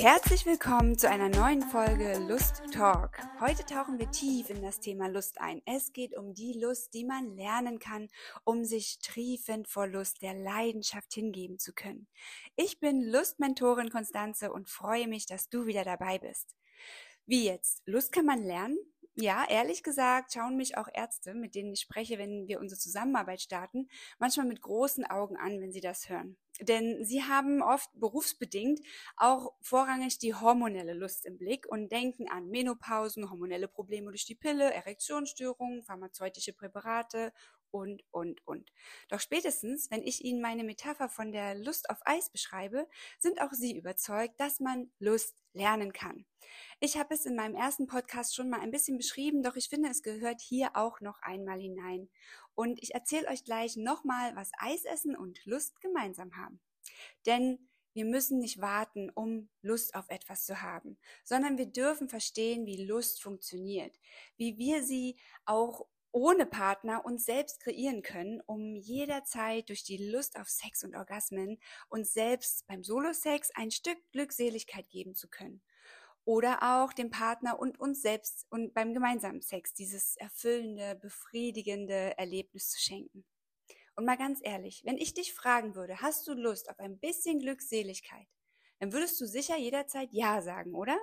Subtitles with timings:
[0.00, 3.18] Herzlich willkommen zu einer neuen Folge Lust Talk.
[3.38, 5.60] Heute tauchen wir tief in das Thema Lust ein.
[5.66, 8.08] Es geht um die Lust, die man lernen kann,
[8.44, 12.06] um sich triefend vor Lust der Leidenschaft hingeben zu können.
[12.56, 16.56] Ich bin Lustmentorin Konstanze und freue mich, dass du wieder dabei bist.
[17.26, 17.82] Wie jetzt?
[17.84, 18.78] Lust kann man lernen?
[19.20, 23.42] Ja, ehrlich gesagt schauen mich auch Ärzte, mit denen ich spreche, wenn wir unsere Zusammenarbeit
[23.42, 23.86] starten,
[24.18, 26.38] manchmal mit großen Augen an, wenn sie das hören.
[26.62, 28.80] Denn sie haben oft berufsbedingt
[29.16, 34.34] auch vorrangig die hormonelle Lust im Blick und denken an Menopausen, hormonelle Probleme durch die
[34.34, 37.32] Pille, Erektionsstörungen, pharmazeutische Präparate
[37.70, 38.70] und, und, und.
[39.08, 42.88] Doch spätestens, wenn ich Ihnen meine Metapher von der Lust auf Eis beschreibe,
[43.18, 46.26] sind auch Sie überzeugt, dass man Lust lernen kann.
[46.80, 49.88] Ich habe es in meinem ersten Podcast schon mal ein bisschen beschrieben, doch ich finde,
[49.90, 52.08] es gehört hier auch noch einmal hinein.
[52.54, 56.60] Und ich erzähle euch gleich nochmal, was Eisessen und Lust gemeinsam haben.
[57.26, 62.66] Denn wir müssen nicht warten, um Lust auf etwas zu haben, sondern wir dürfen verstehen,
[62.66, 63.98] wie Lust funktioniert,
[64.36, 70.38] wie wir sie auch ohne Partner uns selbst kreieren können, um jederzeit durch die Lust
[70.38, 71.58] auf Sex und Orgasmen
[71.88, 75.62] uns selbst beim Solo-Sex ein Stück Glückseligkeit geben zu können.
[76.24, 82.70] Oder auch dem Partner und uns selbst und beim gemeinsamen Sex dieses erfüllende, befriedigende Erlebnis
[82.70, 83.24] zu schenken.
[83.96, 87.38] Und mal ganz ehrlich, wenn ich dich fragen würde, hast du Lust auf ein bisschen
[87.40, 88.26] Glückseligkeit,
[88.78, 90.98] dann würdest du sicher jederzeit Ja sagen, oder?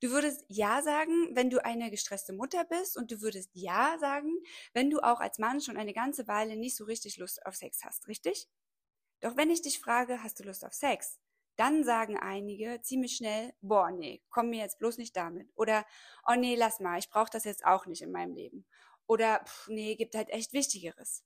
[0.00, 4.30] Du würdest Ja sagen, wenn du eine gestresste Mutter bist und du würdest Ja sagen,
[4.72, 7.84] wenn du auch als Mann schon eine ganze Weile nicht so richtig Lust auf Sex
[7.84, 8.48] hast, richtig?
[9.20, 11.18] Doch wenn ich dich frage, hast du Lust auf Sex?
[11.56, 15.50] Dann sagen einige ziemlich schnell, boah, nee, komm mir jetzt bloß nicht damit.
[15.56, 15.84] Oder,
[16.26, 18.66] oh nee, lass mal, ich brauche das jetzt auch nicht in meinem Leben.
[19.06, 21.22] Oder, pff, nee, gibt halt echt Wichtigeres.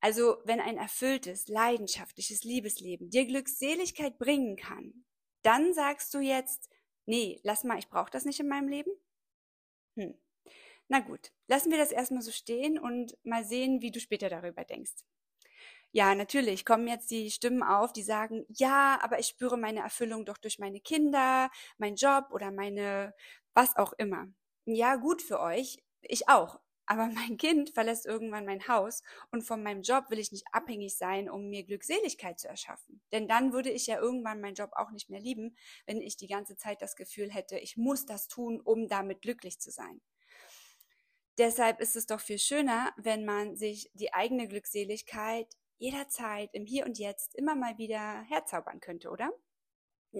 [0.00, 5.04] Also, wenn ein erfülltes, leidenschaftliches Liebesleben dir Glückseligkeit bringen kann,
[5.42, 6.68] dann sagst du jetzt,
[7.12, 8.90] nee, lass mal, ich brauche das nicht in meinem Leben?
[9.96, 10.14] Hm.
[10.88, 14.64] Na gut, lassen wir das erstmal so stehen und mal sehen, wie du später darüber
[14.64, 14.94] denkst.
[15.92, 20.24] Ja, natürlich kommen jetzt die Stimmen auf, die sagen, ja, aber ich spüre meine Erfüllung
[20.24, 23.14] doch durch meine Kinder, meinen Job oder meine,
[23.54, 24.28] was auch immer.
[24.64, 26.60] Ja, gut für euch, ich auch.
[26.92, 30.98] Aber mein Kind verlässt irgendwann mein Haus und von meinem Job will ich nicht abhängig
[30.98, 33.00] sein, um mir Glückseligkeit zu erschaffen.
[33.12, 36.26] Denn dann würde ich ja irgendwann meinen Job auch nicht mehr lieben, wenn ich die
[36.26, 40.02] ganze Zeit das Gefühl hätte, ich muss das tun, um damit glücklich zu sein.
[41.38, 45.48] Deshalb ist es doch viel schöner, wenn man sich die eigene Glückseligkeit
[45.78, 49.32] jederzeit im Hier und Jetzt immer mal wieder herzaubern könnte, oder?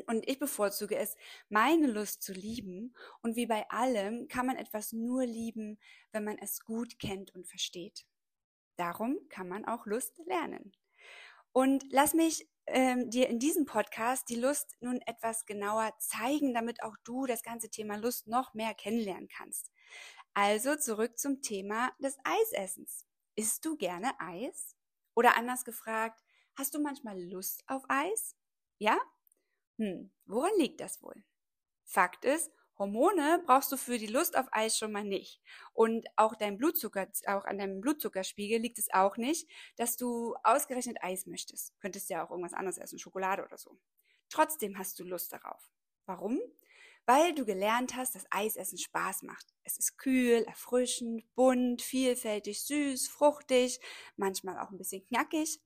[0.07, 1.17] Und ich bevorzuge es,
[1.49, 2.95] meine Lust zu lieben.
[3.23, 5.79] Und wie bei allem kann man etwas nur lieben,
[6.13, 8.07] wenn man es gut kennt und versteht.
[8.77, 10.73] Darum kann man auch Lust lernen.
[11.53, 16.83] Und lass mich ähm, dir in diesem Podcast die Lust nun etwas genauer zeigen, damit
[16.83, 19.71] auch du das ganze Thema Lust noch mehr kennenlernen kannst.
[20.35, 23.07] Also zurück zum Thema des Eisessens.
[23.35, 24.77] Isst du gerne Eis?
[25.15, 26.23] Oder anders gefragt,
[26.57, 28.35] hast du manchmal Lust auf Eis?
[28.79, 28.99] Ja?
[29.79, 31.25] Hm, woran liegt das wohl?
[31.85, 35.41] Fakt ist, Hormone brauchst du für die Lust auf Eis schon mal nicht.
[35.73, 40.99] Und auch dein Blutzucker, auch an deinem Blutzuckerspiegel liegt es auch nicht, dass du ausgerechnet
[41.03, 41.79] Eis möchtest.
[41.81, 43.79] Könntest ja auch irgendwas anderes essen, Schokolade oder so.
[44.31, 45.71] Trotzdem hast du Lust darauf.
[46.07, 46.41] Warum?
[47.05, 49.47] Weil du gelernt hast, dass Eisessen Spaß macht.
[49.65, 53.81] Es ist kühl, erfrischend, bunt, vielfältig, süß, fruchtig,
[54.17, 55.61] manchmal auch ein bisschen knackig.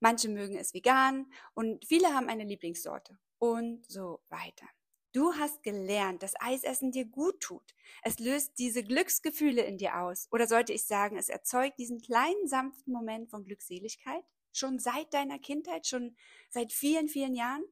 [0.00, 4.68] Manche mögen es vegan und viele haben eine Lieblingssorte und so weiter.
[5.12, 7.74] Du hast gelernt, dass Eisessen dir gut tut.
[8.04, 10.28] Es löst diese Glücksgefühle in dir aus.
[10.30, 14.22] Oder sollte ich sagen, es erzeugt diesen kleinen sanften Moment von Glückseligkeit?
[14.52, 16.16] Schon seit deiner Kindheit, schon
[16.50, 17.64] seit vielen, vielen Jahren?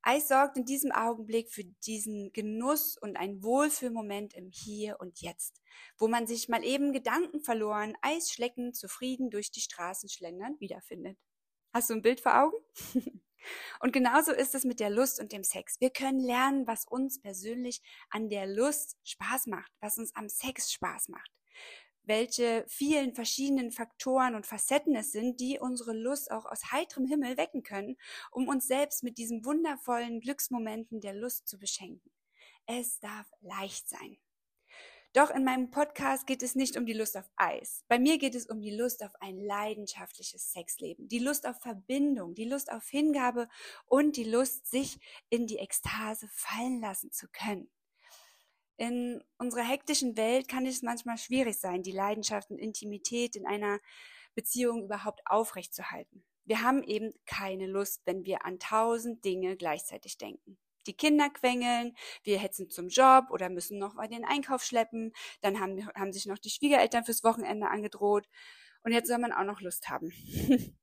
[0.00, 5.60] Eis sorgt in diesem Augenblick für diesen Genuss und ein Wohlfühlmoment im Hier und Jetzt,
[5.98, 11.18] wo man sich mal eben Gedanken verloren, Eis schlecken, zufrieden durch die Straßen schlendern wiederfindet.
[11.74, 12.56] Hast du ein Bild vor Augen?
[13.80, 15.80] Und genauso ist es mit der Lust und dem Sex.
[15.80, 20.72] Wir können lernen, was uns persönlich an der Lust Spaß macht, was uns am Sex
[20.72, 21.30] Spaß macht.
[22.02, 27.36] Welche vielen verschiedenen Faktoren und Facetten es sind, die unsere Lust auch aus heiterem Himmel
[27.36, 27.96] wecken können,
[28.30, 32.10] um uns selbst mit diesen wundervollen Glücksmomenten der Lust zu beschenken.
[32.66, 34.18] Es darf leicht sein.
[35.14, 37.82] Doch in meinem Podcast geht es nicht um die Lust auf Eis.
[37.88, 42.34] Bei mir geht es um die Lust auf ein leidenschaftliches Sexleben, die Lust auf Verbindung,
[42.34, 43.48] die Lust auf Hingabe
[43.86, 44.98] und die Lust, sich
[45.30, 47.70] in die Ekstase fallen lassen zu können.
[48.76, 53.80] In unserer hektischen Welt kann es manchmal schwierig sein, die Leidenschaft und Intimität in einer
[54.34, 56.22] Beziehung überhaupt aufrechtzuerhalten.
[56.44, 60.58] Wir haben eben keine Lust, wenn wir an tausend Dinge gleichzeitig denken.
[60.88, 61.94] Die Kinder quengeln,
[62.24, 65.12] wir hetzen zum Job oder müssen noch mal den Einkauf schleppen.
[65.42, 68.26] Dann haben, haben sich noch die Schwiegereltern fürs Wochenende angedroht.
[68.82, 70.12] Und jetzt soll man auch noch Lust haben.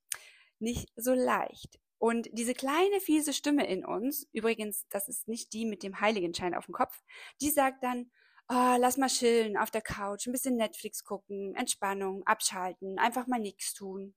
[0.59, 1.79] nicht so leicht.
[1.97, 6.53] Und diese kleine fiese Stimme in uns, übrigens, das ist nicht die mit dem Heiligenschein
[6.53, 7.01] auf dem Kopf,
[7.41, 8.11] die sagt dann,
[8.49, 13.39] oh, lass mal chillen auf der Couch, ein bisschen Netflix gucken, Entspannung, abschalten, einfach mal
[13.39, 14.13] nichts tun.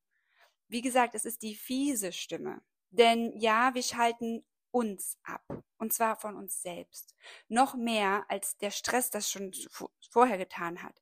[0.69, 2.61] Wie gesagt, es ist die fiese Stimme.
[2.91, 5.45] Denn ja, wir schalten uns ab.
[5.79, 7.15] Und zwar von uns selbst.
[7.49, 9.53] Noch mehr, als der Stress das schon
[10.11, 11.01] vorher getan hat.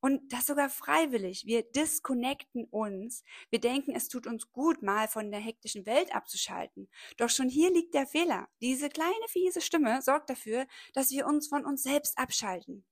[0.00, 1.44] Und das sogar freiwillig.
[1.46, 3.24] Wir disconnecten uns.
[3.50, 6.88] Wir denken, es tut uns gut, mal von der hektischen Welt abzuschalten.
[7.16, 8.48] Doch schon hier liegt der Fehler.
[8.60, 12.84] Diese kleine fiese Stimme sorgt dafür, dass wir uns von uns selbst abschalten.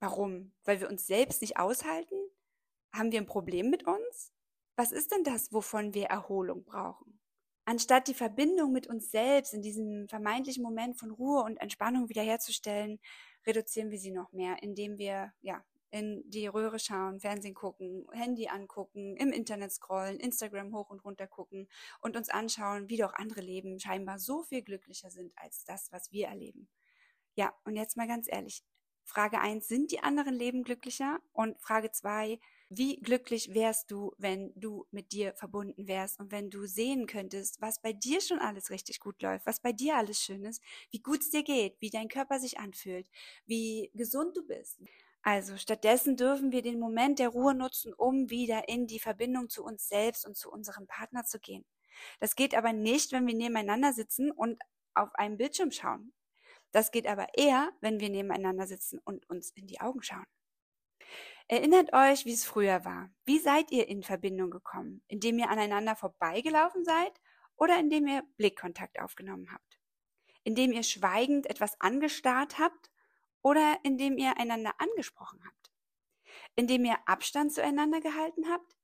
[0.00, 0.52] Warum?
[0.64, 2.16] Weil wir uns selbst nicht aushalten?
[2.92, 4.32] Haben wir ein Problem mit uns?
[4.76, 7.17] Was ist denn das, wovon wir Erholung brauchen?
[7.68, 12.98] Anstatt die Verbindung mit uns selbst in diesem vermeintlichen Moment von Ruhe und Entspannung wiederherzustellen,
[13.46, 18.48] reduzieren wir sie noch mehr, indem wir ja in die Röhre schauen, Fernsehen gucken, Handy
[18.48, 21.68] angucken, im Internet scrollen, Instagram hoch und runter gucken
[22.00, 26.10] und uns anschauen, wie doch andere Leben scheinbar so viel glücklicher sind als das, was
[26.10, 26.70] wir erleben.
[27.34, 28.64] Ja, und jetzt mal ganz ehrlich.
[29.04, 31.18] Frage eins: sind die anderen Leben glücklicher?
[31.32, 36.50] Und Frage zwei: wie glücklich wärst du, wenn du mit dir verbunden wärst und wenn
[36.50, 40.20] du sehen könntest, was bei dir schon alles richtig gut läuft, was bei dir alles
[40.20, 43.08] schön ist, wie gut es dir geht, wie dein Körper sich anfühlt,
[43.46, 44.78] wie gesund du bist.
[45.22, 49.64] Also stattdessen dürfen wir den Moment der Ruhe nutzen, um wieder in die Verbindung zu
[49.64, 51.64] uns selbst und zu unserem Partner zu gehen.
[52.20, 54.58] Das geht aber nicht, wenn wir nebeneinander sitzen und
[54.94, 56.12] auf einem Bildschirm schauen.
[56.72, 60.26] Das geht aber eher, wenn wir nebeneinander sitzen und uns in die Augen schauen.
[61.50, 63.10] Erinnert euch, wie es früher war.
[63.24, 65.02] Wie seid ihr in Verbindung gekommen?
[65.08, 67.20] Indem ihr aneinander vorbeigelaufen seid
[67.56, 69.80] oder indem ihr Blickkontakt aufgenommen habt?
[70.44, 72.90] Indem ihr schweigend etwas angestarrt habt
[73.42, 75.72] oder indem ihr einander angesprochen habt?
[76.56, 78.76] Indem ihr Abstand zueinander gehalten habt?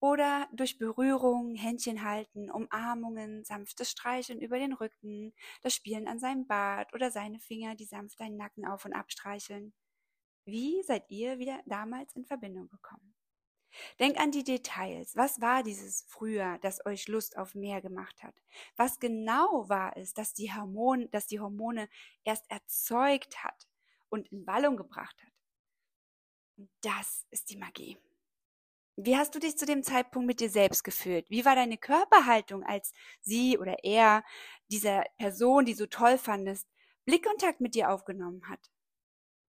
[0.00, 6.46] Oder durch Berührung, Händchen halten, Umarmungen, sanftes Streicheln über den Rücken, das Spielen an seinem
[6.46, 9.72] Bart oder seine Finger, die sanft deinen Nacken auf und abstreicheln?
[10.44, 13.14] Wie seid ihr wieder damals in Verbindung gekommen?
[13.98, 15.16] Denk an die Details.
[15.16, 18.34] Was war dieses früher, das euch Lust auf mehr gemacht hat?
[18.76, 21.88] Was genau war es, dass die Hormone, dass die Hormone
[22.24, 23.66] erst erzeugt hat?
[24.12, 25.32] und in Wallung gebracht hat.
[26.82, 27.96] Das ist die Magie.
[28.96, 31.28] Wie hast du dich zu dem Zeitpunkt mit dir selbst gefühlt?
[31.30, 32.92] Wie war deine Körperhaltung, als
[33.22, 34.22] sie oder er,
[34.70, 36.68] dieser Person, die so toll fandest,
[37.06, 38.70] Blickkontakt mit dir aufgenommen hat?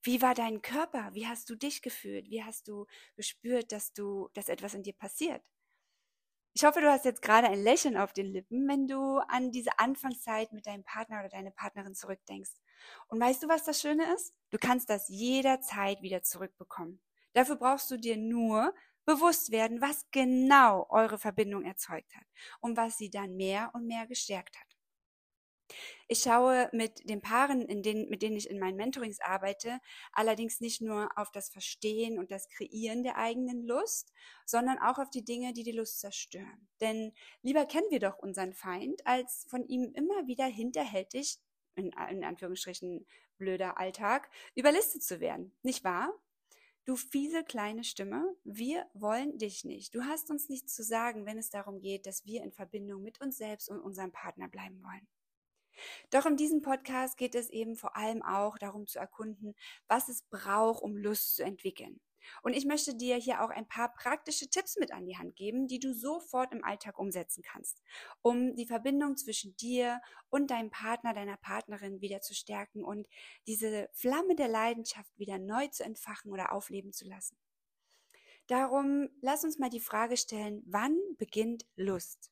[0.03, 1.13] Wie war dein Körper?
[1.13, 2.29] Wie hast du dich gefühlt?
[2.29, 2.85] Wie hast du
[3.15, 5.41] gespürt, dass du, dass etwas in dir passiert?
[6.55, 9.79] Ich hoffe, du hast jetzt gerade ein Lächeln auf den Lippen, wenn du an diese
[9.79, 12.51] Anfangszeit mit deinem Partner oder deiner Partnerin zurückdenkst.
[13.07, 14.35] Und weißt du, was das Schöne ist?
[14.51, 17.01] Du kannst das jederzeit wieder zurückbekommen.
[17.33, 18.75] Dafür brauchst du dir nur
[19.05, 22.25] bewusst werden, was genau eure Verbindung erzeugt hat
[22.61, 24.72] und was sie dann mehr und mehr gestärkt hat.
[26.07, 29.79] Ich schaue mit den Paaren, denen, mit denen ich in meinen Mentorings arbeite,
[30.11, 34.13] allerdings nicht nur auf das Verstehen und das Kreieren der eigenen Lust,
[34.45, 36.67] sondern auch auf die Dinge, die die Lust zerstören.
[36.81, 41.39] Denn lieber kennen wir doch unseren Feind, als von ihm immer wieder hinterhältig,
[41.75, 43.05] in, in Anführungsstrichen
[43.37, 45.51] blöder Alltag, überlistet zu werden.
[45.63, 46.13] Nicht wahr?
[46.85, 49.95] Du fiese kleine Stimme, wir wollen dich nicht.
[49.95, 53.21] Du hast uns nichts zu sagen, wenn es darum geht, dass wir in Verbindung mit
[53.21, 55.07] uns selbst und unserem Partner bleiben wollen.
[56.09, 59.55] Doch in diesem Podcast geht es eben vor allem auch darum zu erkunden,
[59.87, 61.99] was es braucht, um Lust zu entwickeln.
[62.41, 65.67] Und ich möchte dir hier auch ein paar praktische Tipps mit an die Hand geben,
[65.67, 67.81] die du sofort im Alltag umsetzen kannst,
[68.21, 73.07] um die Verbindung zwischen dir und deinem Partner, deiner Partnerin wieder zu stärken und
[73.47, 77.37] diese Flamme der Leidenschaft wieder neu zu entfachen oder aufleben zu lassen.
[78.47, 82.31] Darum lass uns mal die Frage stellen, wann beginnt Lust?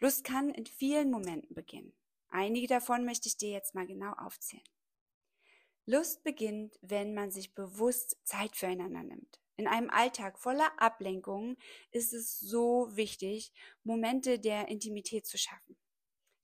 [0.00, 1.92] Lust kann in vielen Momenten beginnen.
[2.30, 4.64] Einige davon möchte ich dir jetzt mal genau aufzählen.
[5.86, 9.40] Lust beginnt, wenn man sich bewusst Zeit füreinander nimmt.
[9.56, 11.56] In einem Alltag voller Ablenkungen
[11.90, 15.76] ist es so wichtig, Momente der Intimität zu schaffen.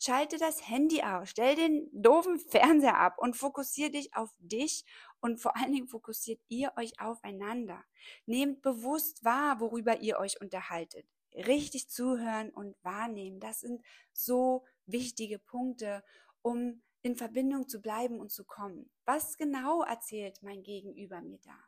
[0.02, 4.84] Schalte das Handy aus, stell den doofen Fernseher ab und fokussiere dich auf dich
[5.20, 7.84] und vor allen Dingen fokussiert ihr euch aufeinander.
[8.26, 11.06] Nehmt bewusst wahr, worüber ihr euch unterhaltet.
[11.34, 16.04] Richtig zuhören und wahrnehmen, das sind so wichtige Punkte,
[16.42, 18.90] um in Verbindung zu bleiben und zu kommen.
[19.04, 21.58] Was genau erzählt mein Gegenüber mir da?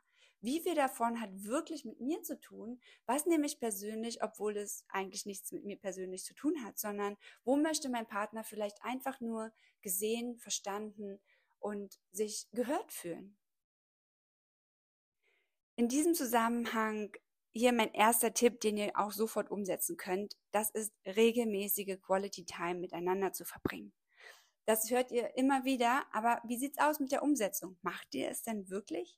[0.41, 4.85] wie viel davon hat wirklich mit mir zu tun, was nehme ich persönlich, obwohl es
[4.89, 9.19] eigentlich nichts mit mir persönlich zu tun hat, sondern wo möchte mein Partner vielleicht einfach
[9.19, 11.19] nur gesehen, verstanden
[11.59, 13.37] und sich gehört fühlen.
[15.75, 17.15] In diesem Zusammenhang
[17.57, 20.35] hier mein erster Tipp, den ihr auch sofort umsetzen könnt.
[20.51, 23.93] Das ist regelmäßige Quality Time miteinander zu verbringen.
[24.65, 27.77] Das hört ihr immer wieder, aber wie sieht's aus mit der Umsetzung?
[27.81, 29.17] Macht ihr es denn wirklich?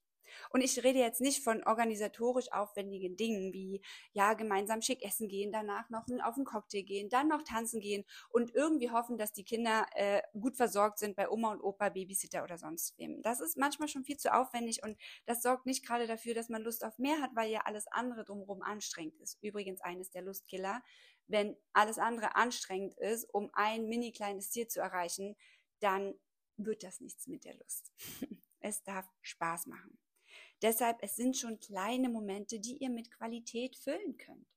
[0.51, 3.81] Und ich rede jetzt nicht von organisatorisch aufwendigen Dingen wie,
[4.13, 8.05] ja, gemeinsam schick essen gehen, danach noch auf einen Cocktail gehen, dann noch tanzen gehen
[8.29, 12.43] und irgendwie hoffen, dass die Kinder äh, gut versorgt sind bei Oma und Opa, Babysitter
[12.43, 13.21] oder sonst wem.
[13.21, 16.61] Das ist manchmal schon viel zu aufwendig und das sorgt nicht gerade dafür, dass man
[16.61, 19.37] Lust auf mehr hat, weil ja alles andere drumherum anstrengend ist.
[19.41, 20.81] Übrigens eines der Lustkiller.
[21.27, 25.35] Wenn alles andere anstrengend ist, um ein mini kleines Ziel zu erreichen,
[25.79, 26.15] dann
[26.57, 27.93] wird das nichts mit der Lust.
[28.59, 29.97] es darf Spaß machen.
[30.61, 34.47] Deshalb, es sind schon kleine Momente, die ihr mit Qualität füllen könnt.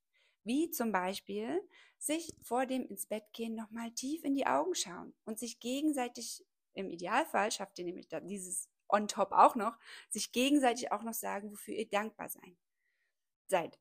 [0.45, 1.61] Wie zum Beispiel
[1.99, 6.45] sich vor dem ins Bett gehen nochmal tief in die Augen schauen und sich gegenseitig,
[6.75, 9.79] im Idealfall schafft ihr nämlich dieses on top auch noch,
[10.11, 12.57] sich gegenseitig auch noch sagen, wofür ihr dankbar sein
[13.47, 13.79] seid.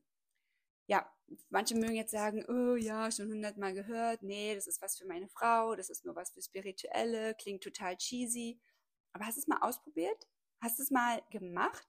[0.88, 1.10] Ja,
[1.50, 5.30] manche mögen jetzt sagen, oh ja, schon hundertmal gehört, nee, das ist was für meine
[5.30, 8.60] Frau, das ist nur was für Spirituelle, klingt total cheesy.
[9.14, 10.28] Aber hast du es mal ausprobiert?
[10.62, 11.88] Hast du es mal gemacht?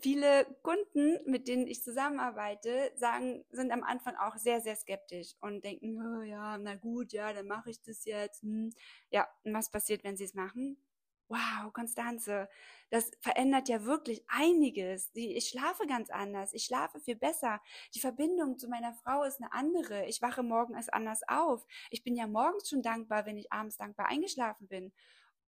[0.00, 5.64] viele Kunden, mit denen ich zusammenarbeite, sagen, sind am Anfang auch sehr, sehr skeptisch und
[5.64, 8.42] denken, oh ja, na gut, ja, dann mache ich das jetzt.
[8.42, 8.70] Hm.
[9.10, 10.76] Ja, und was passiert, wenn sie es machen?
[11.28, 12.48] Wow, Konstanze,
[12.90, 15.10] das verändert ja wirklich einiges.
[15.14, 16.52] Ich schlafe ganz anders.
[16.52, 17.62] Ich schlafe viel besser.
[17.94, 20.04] Die Verbindung zu meiner Frau ist eine andere.
[20.06, 21.66] Ich wache morgens anders auf.
[21.90, 24.92] Ich bin ja morgens schon dankbar, wenn ich abends dankbar eingeschlafen bin.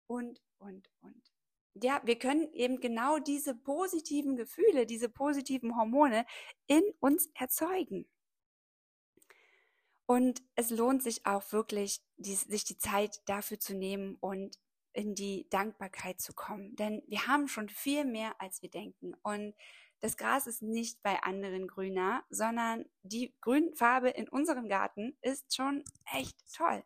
[0.06, 1.32] Und, und, und
[1.74, 6.26] ja, wir können eben genau diese positiven Gefühle, diese positiven Hormone
[6.68, 8.08] in uns erzeugen.
[10.06, 14.58] Und es lohnt sich auch wirklich, die, sich die Zeit dafür zu nehmen und
[14.94, 16.76] in die Dankbarkeit zu kommen.
[16.76, 19.14] Denn wir haben schon viel mehr, als wir denken.
[19.24, 19.56] Und
[20.02, 25.84] das Gras ist nicht bei anderen grüner, sondern die Grünfarbe in unserem Garten ist schon
[26.14, 26.84] echt toll.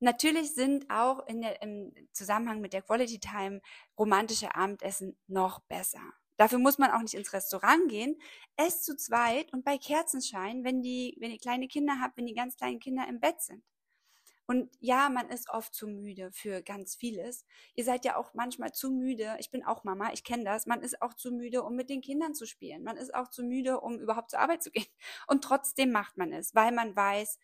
[0.00, 3.60] Natürlich sind auch der, im Zusammenhang mit der Quality Time
[3.98, 6.02] romantische Abendessen noch besser.
[6.36, 8.20] Dafür muss man auch nicht ins Restaurant gehen.
[8.56, 12.34] Esst zu zweit und bei Kerzenschein, wenn die, wenn ihr kleine Kinder habt, wenn die
[12.34, 13.62] ganz kleinen Kinder im Bett sind.
[14.48, 17.44] Und ja, man ist oft zu müde für ganz vieles.
[17.74, 19.36] Ihr seid ja auch manchmal zu müde.
[19.40, 20.66] Ich bin auch Mama, ich kenne das.
[20.66, 22.84] Man ist auch zu müde, um mit den Kindern zu spielen.
[22.84, 24.86] Man ist auch zu müde, um überhaupt zur Arbeit zu gehen.
[25.26, 27.40] Und trotzdem macht man es, weil man weiß,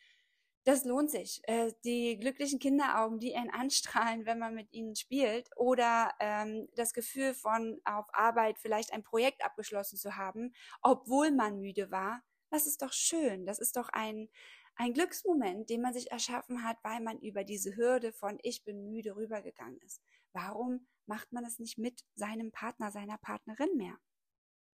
[0.64, 1.40] das lohnt sich.
[1.44, 6.92] Äh, die glücklichen Kinderaugen, die einen anstrahlen, wenn man mit ihnen spielt, oder ähm, das
[6.92, 12.66] Gefühl von auf Arbeit vielleicht ein Projekt abgeschlossen zu haben, obwohl man müde war, das
[12.66, 13.46] ist doch schön.
[13.46, 14.28] Das ist doch ein,
[14.76, 18.90] ein Glücksmoment, den man sich erschaffen hat, weil man über diese Hürde von ich bin
[18.90, 20.02] müde rübergegangen ist.
[20.32, 23.98] Warum macht man es nicht mit seinem Partner, seiner Partnerin mehr?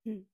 [0.05, 0.29] Hm.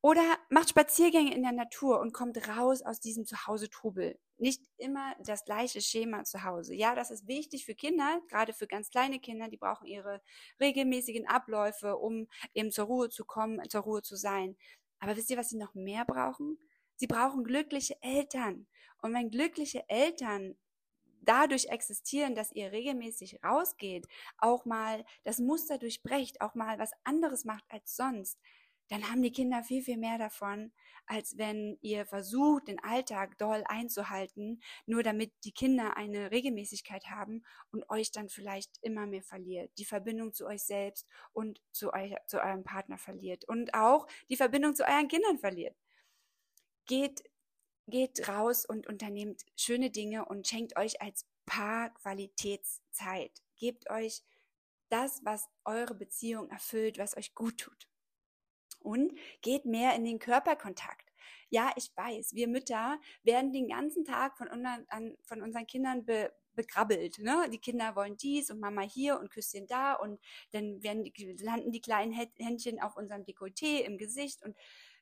[0.00, 4.18] Oder macht Spaziergänge in der Natur und kommt raus aus diesem Zuhause-Trubel.
[4.36, 6.74] Nicht immer das gleiche Schema zu Hause.
[6.74, 9.48] Ja, das ist wichtig für Kinder, gerade für ganz kleine Kinder.
[9.48, 10.22] Die brauchen ihre
[10.60, 14.56] regelmäßigen Abläufe, um eben zur Ruhe zu kommen, zur Ruhe zu sein.
[15.00, 16.58] Aber wisst ihr, was sie noch mehr brauchen?
[16.94, 18.68] Sie brauchen glückliche Eltern.
[19.02, 20.56] Und wenn glückliche Eltern
[21.22, 24.06] dadurch existieren, dass ihr regelmäßig rausgeht,
[24.38, 28.38] auch mal das Muster durchbrecht, auch mal was anderes macht als sonst,
[28.88, 30.72] dann haben die Kinder viel, viel mehr davon,
[31.06, 37.44] als wenn ihr versucht, den Alltag doll einzuhalten, nur damit die Kinder eine Regelmäßigkeit haben
[37.70, 42.14] und euch dann vielleicht immer mehr verliert, die Verbindung zu euch selbst und zu, euch,
[42.26, 45.76] zu eurem Partner verliert und auch die Verbindung zu euren Kindern verliert.
[46.86, 47.22] Geht,
[47.86, 53.32] geht raus und unternehmt schöne Dinge und schenkt euch als Paar Qualitätszeit.
[53.56, 54.22] Gebt euch
[54.88, 57.88] das, was eure Beziehung erfüllt, was euch gut tut
[58.88, 61.12] und geht mehr in den Körperkontakt.
[61.50, 66.32] Ja, ich weiß, wir Mütter werden den ganzen Tag von, unseren, von unseren Kindern be,
[66.54, 67.18] begrabbelt.
[67.18, 67.48] Ne?
[67.52, 70.20] Die Kinder wollen dies und Mama hier und Küsschen da und
[70.52, 74.56] dann werden die, landen die kleinen Händchen auf unserem Dekolleté im Gesicht und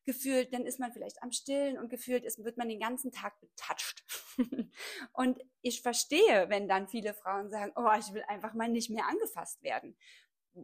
[0.05, 3.41] gefühlt, dann ist man vielleicht am Stillen und gefühlt ist, wird man den ganzen Tag
[3.41, 4.05] betatscht.
[5.13, 9.07] und ich verstehe, wenn dann viele Frauen sagen, oh, ich will einfach mal nicht mehr
[9.09, 9.97] angefasst werden.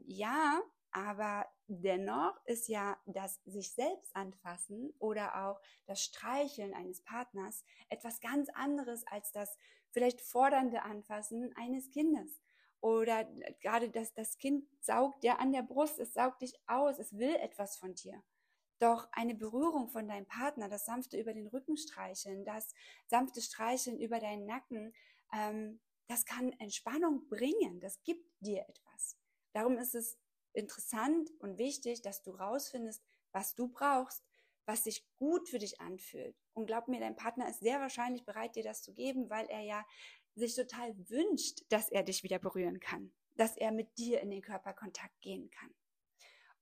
[0.06, 0.62] Ja,
[0.92, 8.20] aber dennoch ist ja das sich selbst anfassen oder auch das Streicheln eines Partners etwas
[8.20, 9.56] ganz anderes als das
[9.90, 12.40] vielleicht fordernde Anfassen eines Kindes.
[12.80, 13.24] oder
[13.60, 17.34] gerade das, das Kind saugt ja an der Brust, es saugt dich aus, es will
[17.36, 18.22] etwas von dir.
[18.80, 22.74] Doch eine Berührung von deinem Partner, das sanfte über den Rücken streicheln, das
[23.06, 24.92] sanfte Streicheln über deinen Nacken,
[25.32, 29.16] ähm, das kann Entspannung bringen, das gibt dir etwas.
[29.52, 30.18] Darum ist es
[30.52, 34.22] interessant und wichtig, dass du rausfindest, was du brauchst,
[34.66, 36.36] was sich gut für dich anfühlt.
[36.54, 39.60] Und glaub mir, dein Partner ist sehr wahrscheinlich bereit, dir das zu geben, weil er
[39.60, 39.84] ja
[40.34, 44.42] sich total wünscht, dass er dich wieder berühren kann, dass er mit dir in den
[44.42, 45.74] Körperkontakt gehen kann.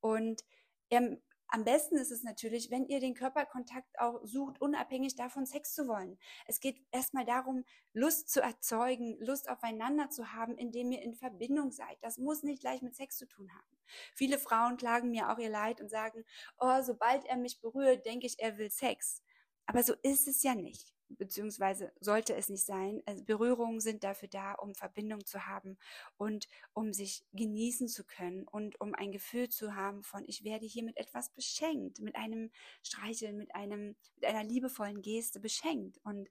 [0.01, 0.45] Und
[0.89, 1.19] er
[1.53, 5.89] am besten ist es natürlich, wenn ihr den Körperkontakt auch sucht, unabhängig davon Sex zu
[5.89, 6.19] wollen.
[6.47, 11.73] Es geht erstmal darum, Lust zu erzeugen, Lust aufeinander zu haben, indem ihr in Verbindung
[11.73, 11.99] seid.
[12.03, 13.79] Das muss nicht gleich mit Sex zu tun haben.
[14.15, 16.25] Viele Frauen klagen mir auch ihr Leid und sagen,
[16.59, 19.23] oh, sobald er mich berührt, denke ich, er will Sex.
[19.67, 23.03] Aber so ist es ja nicht beziehungsweise sollte es nicht sein.
[23.07, 25.79] Also Berührungen sind dafür da, um Verbindung zu haben
[26.17, 30.67] und um sich genießen zu können und um ein Gefühl zu haben von, ich werde
[30.67, 32.51] hier mit etwas beschenkt, mit einem
[32.83, 35.99] Streicheln, mit einem, mit einer liebevollen Geste beschenkt.
[36.05, 36.29] Und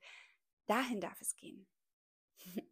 [0.68, 1.68] dahin darf es gehen.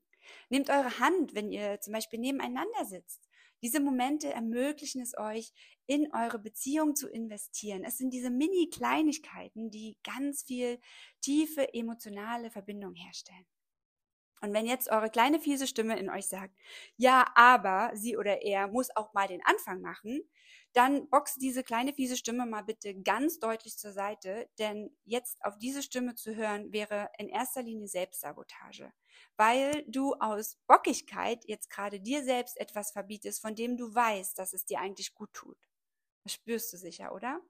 [0.49, 3.26] Nehmt eure Hand, wenn ihr zum Beispiel nebeneinander sitzt
[3.61, 5.51] diese Momente ermöglichen es euch,
[5.87, 7.83] in eure Beziehung zu investieren.
[7.83, 10.79] Es sind diese Mini-Kleinigkeiten, die ganz viel
[11.21, 13.45] tiefe emotionale Verbindung herstellen.
[14.41, 16.55] Und wenn jetzt eure kleine fiese Stimme in euch sagt,
[16.95, 20.21] ja, aber sie oder er muss auch mal den Anfang machen,
[20.73, 25.57] dann boxt diese kleine fiese Stimme mal bitte ganz deutlich zur Seite, denn jetzt auf
[25.57, 28.93] diese Stimme zu hören wäre in erster Linie Selbstsabotage,
[29.37, 34.53] weil du aus Bockigkeit jetzt gerade dir selbst etwas verbietest, von dem du weißt, dass
[34.53, 35.57] es dir eigentlich gut tut.
[36.23, 37.41] Das spürst du sicher, oder?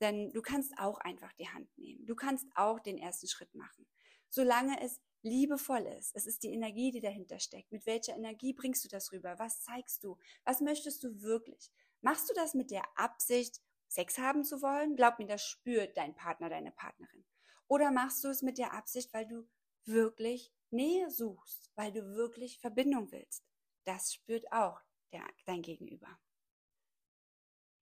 [0.00, 2.06] Denn du kannst auch einfach die Hand nehmen.
[2.06, 3.86] Du kannst auch den ersten Schritt machen.
[4.28, 6.14] Solange es liebevoll ist.
[6.14, 7.72] Es ist die Energie, die dahinter steckt.
[7.72, 9.38] Mit welcher Energie bringst du das rüber?
[9.38, 10.18] Was zeigst du?
[10.44, 11.70] Was möchtest du wirklich?
[12.00, 14.96] Machst du das mit der Absicht, Sex haben zu wollen?
[14.96, 17.24] Glaub mir, das spürt dein Partner, deine Partnerin.
[17.66, 19.48] Oder machst du es mit der Absicht, weil du
[19.84, 23.44] wirklich Nähe suchst, weil du wirklich Verbindung willst?
[23.84, 24.80] Das spürt auch
[25.12, 26.18] der, dein Gegenüber.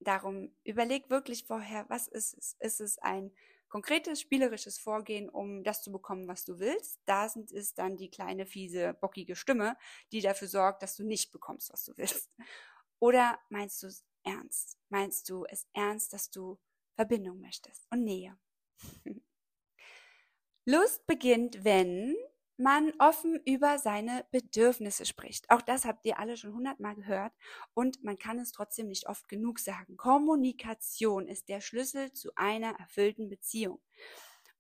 [0.01, 2.57] Darum überleg wirklich vorher, was ist es?
[2.61, 3.33] Ist es ein
[3.69, 7.01] konkretes spielerisches Vorgehen, um das zu bekommen, was du willst?
[7.05, 9.77] Da sind, ist dann die kleine, fiese, bockige Stimme,
[10.13, 12.31] die dafür sorgt, dass du nicht bekommst, was du willst.
[12.99, 14.79] Oder meinst du es ernst?
[14.89, 16.59] Meinst du es ernst, dass du
[16.95, 18.39] Verbindung möchtest und Nähe?
[20.65, 22.17] Lust beginnt, wenn
[22.59, 25.51] man offen über seine Bedürfnisse spricht.
[25.51, 27.33] Auch das habt ihr alle schon hundertmal gehört
[27.75, 29.97] und man kann es trotzdem nicht oft genug sagen.
[29.97, 33.81] Kommunikation ist der Schlüssel zu einer erfüllten Beziehung.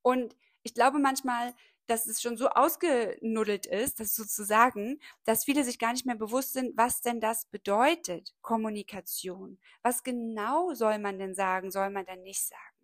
[0.02, 1.54] Und ich glaube manchmal,
[1.86, 6.52] dass es schon so ausgenuddelt ist, das sozusagen, dass viele sich gar nicht mehr bewusst
[6.52, 9.58] sind, was denn das bedeutet, Kommunikation.
[9.82, 12.75] Was genau soll man denn sagen, soll man denn nicht sagen?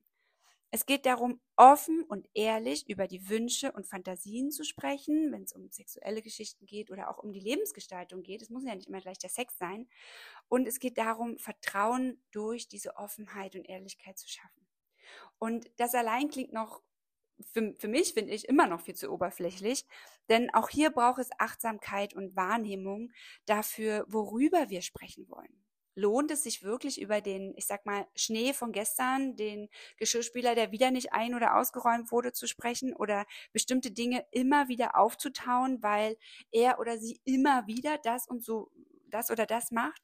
[0.75, 5.53] Es geht darum, offen und ehrlich über die Wünsche und Fantasien zu sprechen, wenn es
[5.53, 8.41] um sexuelle Geschichten geht oder auch um die Lebensgestaltung geht.
[8.41, 9.87] Es muss ja nicht immer gleich der Sex sein.
[10.49, 14.67] Und es geht darum, Vertrauen durch diese Offenheit und Ehrlichkeit zu schaffen.
[15.39, 16.81] Und das allein klingt noch
[17.53, 19.85] für, für mich finde ich immer noch viel zu oberflächlich,
[20.31, 23.11] denn auch hier braucht es Achtsamkeit und Wahrnehmung
[23.45, 25.62] dafür, worüber wir sprechen wollen.
[25.95, 30.73] Lohnt es sich wirklich über den, ich sag mal, Schnee von gestern, den Geschirrspüler, der
[30.73, 36.17] wieder nicht ein- oder ausgeräumt wurde, zu sprechen oder bestimmte Dinge immer wieder aufzutauen, weil
[36.51, 38.71] er oder sie immer wieder das und so,
[39.09, 40.03] das oder das macht?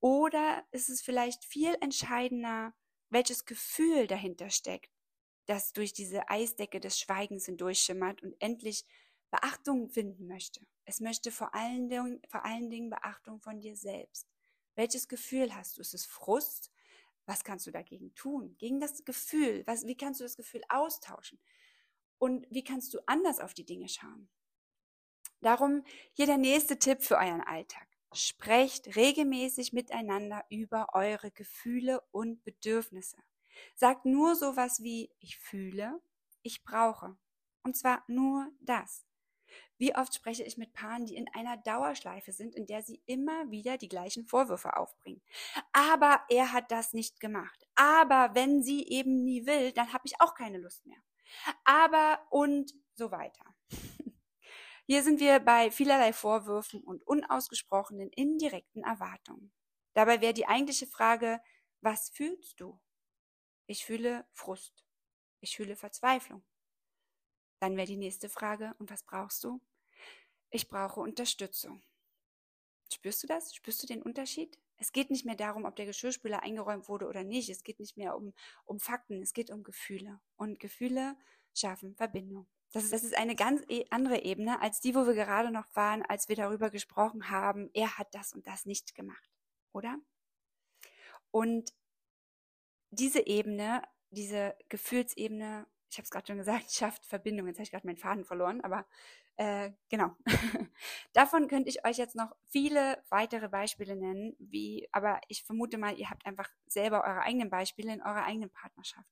[0.00, 2.74] Oder ist es vielleicht viel entscheidender,
[3.10, 4.90] welches Gefühl dahinter steckt?
[5.48, 8.84] das durch diese Eisdecke des Schweigens hindurchschimmert und endlich
[9.30, 10.60] Beachtung finden möchte.
[10.84, 14.28] Es möchte vor allen, Dingen, vor allen Dingen Beachtung von dir selbst.
[14.78, 15.80] Welches Gefühl hast du?
[15.80, 16.70] Ist es Frust?
[17.26, 18.54] Was kannst du dagegen tun?
[18.58, 19.64] Gegen das Gefühl?
[19.66, 21.40] Was, wie kannst du das Gefühl austauschen?
[22.18, 24.28] Und wie kannst du anders auf die Dinge schauen?
[25.40, 27.88] Darum hier der nächste Tipp für euren Alltag.
[28.12, 33.16] Sprecht regelmäßig miteinander über eure Gefühle und Bedürfnisse.
[33.74, 36.00] Sagt nur sowas wie ich fühle,
[36.42, 37.18] ich brauche.
[37.64, 39.07] Und zwar nur das.
[39.76, 43.50] Wie oft spreche ich mit Paaren, die in einer Dauerschleife sind, in der sie immer
[43.50, 45.22] wieder die gleichen Vorwürfe aufbringen.
[45.72, 47.66] Aber er hat das nicht gemacht.
[47.74, 50.98] Aber wenn sie eben nie will, dann habe ich auch keine Lust mehr.
[51.64, 53.44] Aber und so weiter.
[54.86, 59.52] Hier sind wir bei vielerlei Vorwürfen und unausgesprochenen indirekten Erwartungen.
[59.94, 61.40] Dabei wäre die eigentliche Frage,
[61.80, 62.80] was fühlst du?
[63.66, 64.84] Ich fühle Frust.
[65.40, 66.42] Ich fühle Verzweiflung.
[67.60, 69.60] Dann wäre die nächste Frage, und was brauchst du?
[70.50, 71.82] Ich brauche Unterstützung.
[72.92, 73.54] Spürst du das?
[73.54, 74.58] Spürst du den Unterschied?
[74.76, 77.48] Es geht nicht mehr darum, ob der Geschirrspüler eingeräumt wurde oder nicht.
[77.48, 78.32] Es geht nicht mehr um,
[78.64, 80.20] um Fakten, es geht um Gefühle.
[80.36, 81.16] Und Gefühle
[81.54, 82.46] schaffen Verbindung.
[82.72, 85.66] Das ist, das ist eine ganz e, andere Ebene als die, wo wir gerade noch
[85.74, 89.30] waren, als wir darüber gesprochen haben, er hat das und das nicht gemacht,
[89.72, 89.98] oder?
[91.30, 91.72] Und
[92.90, 97.46] diese Ebene, diese Gefühlsebene, ich habe es gerade schon gesagt, schafft Verbindung.
[97.46, 98.86] Jetzt habe ich gerade meinen Faden verloren, aber
[99.36, 100.16] äh, genau.
[101.12, 105.96] Davon könnte ich euch jetzt noch viele weitere Beispiele nennen, wie, aber ich vermute mal,
[105.96, 109.08] ihr habt einfach selber eure eigenen Beispiele in eurer eigenen Partnerschaft.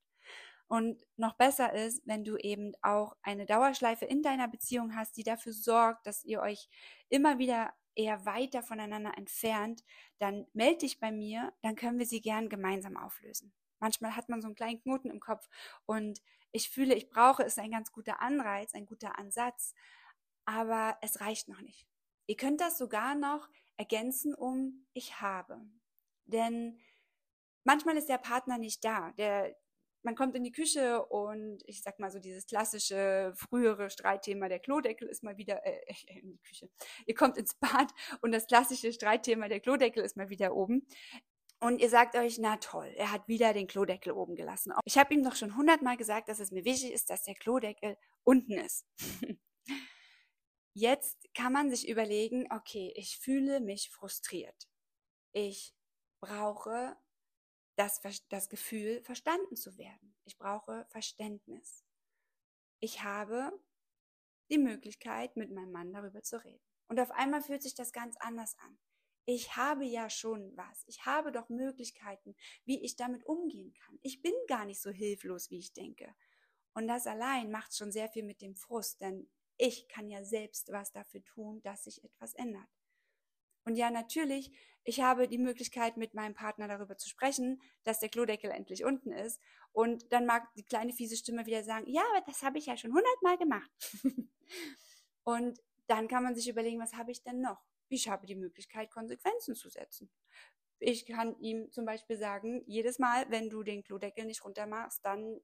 [0.68, 5.22] Und noch besser ist, wenn du eben auch eine Dauerschleife in deiner Beziehung hast, die
[5.22, 6.68] dafür sorgt, dass ihr euch
[7.08, 9.84] immer wieder eher weiter voneinander entfernt,
[10.18, 13.52] dann melde dich bei mir, dann können wir sie gern gemeinsam auflösen.
[13.78, 15.48] Manchmal hat man so einen kleinen Knoten im Kopf
[15.86, 16.20] und
[16.52, 19.74] ich fühle, ich brauche es ein ganz guter Anreiz, ein guter Ansatz,
[20.44, 21.86] aber es reicht noch nicht.
[22.26, 25.60] Ihr könnt das sogar noch ergänzen um ich habe.
[26.24, 26.80] Denn
[27.64, 29.12] manchmal ist der Partner nicht da.
[29.12, 29.54] Der,
[30.02, 34.60] man kommt in die Küche und ich sag mal so dieses klassische frühere Streitthema, der
[34.60, 36.70] Klodeckel ist mal wieder äh, äh, in die Küche.
[37.06, 40.86] Ihr kommt ins Bad und das klassische Streitthema, der Klodeckel ist mal wieder oben.
[41.58, 44.74] Und ihr sagt euch, na toll, er hat wieder den Klodeckel oben gelassen.
[44.84, 47.96] Ich habe ihm doch schon hundertmal gesagt, dass es mir wichtig ist, dass der Klodeckel
[48.24, 48.86] unten ist.
[50.74, 54.68] Jetzt kann man sich überlegen, okay, ich fühle mich frustriert.
[55.32, 55.74] Ich
[56.20, 56.96] brauche
[57.76, 60.14] das, das Gefühl, verstanden zu werden.
[60.24, 61.84] Ich brauche Verständnis.
[62.80, 63.58] Ich habe
[64.50, 66.62] die Möglichkeit, mit meinem Mann darüber zu reden.
[66.88, 68.78] Und auf einmal fühlt sich das ganz anders an.
[69.26, 70.84] Ich habe ja schon was.
[70.86, 73.98] Ich habe doch Möglichkeiten, wie ich damit umgehen kann.
[74.02, 76.14] Ich bin gar nicht so hilflos, wie ich denke.
[76.74, 80.70] Und das allein macht schon sehr viel mit dem Frust, denn ich kann ja selbst
[80.70, 82.68] was dafür tun, dass sich etwas ändert.
[83.64, 84.52] Und ja, natürlich,
[84.84, 89.10] ich habe die Möglichkeit, mit meinem Partner darüber zu sprechen, dass der Klodeckel endlich unten
[89.10, 89.40] ist.
[89.72, 92.76] Und dann mag die kleine fiese Stimme wieder sagen, ja, aber das habe ich ja
[92.76, 93.70] schon hundertmal gemacht.
[95.24, 97.64] und dann kann man sich überlegen, was habe ich denn noch?
[97.88, 100.10] Ich habe die Möglichkeit, Konsequenzen zu setzen.
[100.78, 105.04] Ich kann ihm zum Beispiel sagen, jedes Mal, wenn du den Klodeckel nicht runter machst,
[105.04, 105.40] dann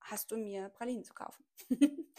[0.00, 1.44] hast du mir Pralinen zu kaufen.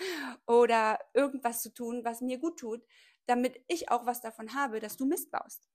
[0.47, 2.85] Oder irgendwas zu tun, was mir gut tut,
[3.25, 5.67] damit ich auch was davon habe, dass du Mist baust.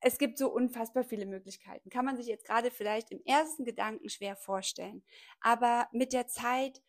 [0.00, 1.88] Es gibt so unfassbar viele Möglichkeiten.
[1.88, 5.02] Kann man sich jetzt gerade vielleicht im ersten Gedanken schwer vorstellen.
[5.40, 6.82] Aber mit der Zeit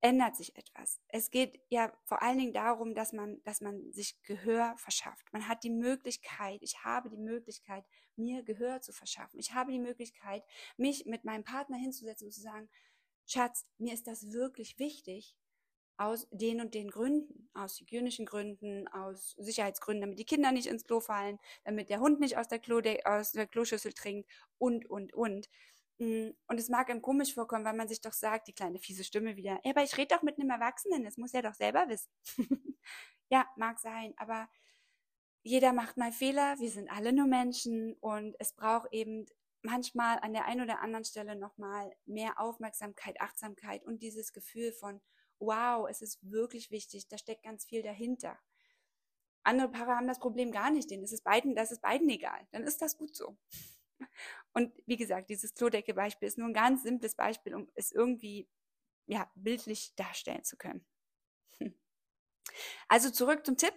[0.00, 1.00] ändert sich etwas.
[1.08, 5.26] Es geht ja vor allen Dingen darum, dass man, dass man sich Gehör verschafft.
[5.32, 7.84] Man hat die Möglichkeit, ich habe die Möglichkeit,
[8.16, 9.38] mir Gehör zu verschaffen.
[9.38, 10.42] Ich habe die Möglichkeit,
[10.76, 12.68] mich mit meinem Partner hinzusetzen und zu sagen,
[13.26, 15.36] Schatz, mir ist das wirklich wichtig,
[15.98, 20.84] aus den und den Gründen, aus hygienischen Gründen, aus Sicherheitsgründen, damit die Kinder nicht ins
[20.84, 25.14] Klo fallen, damit der Hund nicht aus der, Klo aus der Kloschüssel trinkt und, und,
[25.14, 25.48] und.
[25.98, 29.04] Mm, und es mag einem komisch vorkommen, weil man sich doch sagt, die kleine fiese
[29.04, 31.88] Stimme wieder, ja, aber ich rede doch mit einem Erwachsenen, das muss er doch selber
[31.88, 32.10] wissen.
[33.30, 34.48] ja, mag sein, aber
[35.42, 39.26] jeder macht mal Fehler, wir sind alle nur Menschen und es braucht eben
[39.62, 45.00] manchmal an der einen oder anderen Stelle nochmal mehr Aufmerksamkeit, Achtsamkeit und dieses Gefühl von,
[45.38, 48.38] wow, es ist wirklich wichtig, da steckt ganz viel dahinter.
[49.44, 52.46] Andere Paare haben das Problem gar nicht, denen ist es beiden, das ist beiden egal.
[52.50, 53.36] Dann ist das gut so.
[54.52, 58.48] Und wie gesagt, dieses Klodecke-Beispiel ist nur ein ganz simples Beispiel, um es irgendwie
[59.06, 60.84] ja, bildlich darstellen zu können.
[62.88, 63.74] Also zurück zum Tipp.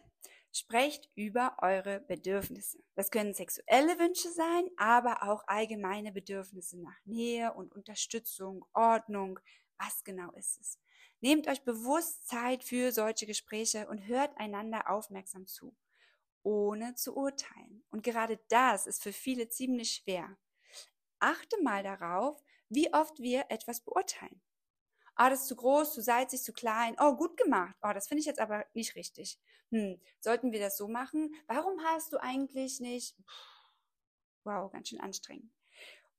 [0.52, 2.80] Sprecht über eure Bedürfnisse.
[2.96, 9.40] Das können sexuelle Wünsche sein, aber auch allgemeine Bedürfnisse nach Nähe und Unterstützung, Ordnung.
[9.78, 10.80] Was genau ist es?
[11.22, 15.76] Nehmt euch bewusst Zeit für solche Gespräche und hört einander aufmerksam zu,
[16.44, 17.84] ohne zu urteilen.
[17.90, 20.38] Und gerade das ist für viele ziemlich schwer.
[21.20, 24.42] Achte mal darauf, wie oft wir etwas beurteilen.
[25.16, 26.96] Ah, das ist zu groß, zu salzig, zu klein.
[27.00, 27.76] Oh, gut gemacht.
[27.82, 29.40] Oh, das finde ich jetzt aber nicht richtig.
[29.72, 31.36] Hm, sollten wir das so machen?
[31.48, 33.18] Warum hast du eigentlich nicht?
[34.46, 35.52] Wow, ganz schön anstrengend.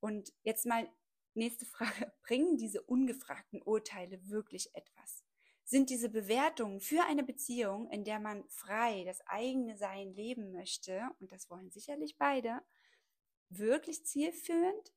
[0.01, 0.89] Und jetzt mal
[1.35, 2.13] Nächste Frage.
[2.23, 5.25] Bringen diese ungefragten Urteile wirklich etwas?
[5.71, 11.09] Sind diese Bewertungen für eine Beziehung, in der man frei das eigene Sein leben möchte,
[11.21, 12.61] und das wollen sicherlich beide,
[13.51, 14.93] wirklich zielführend?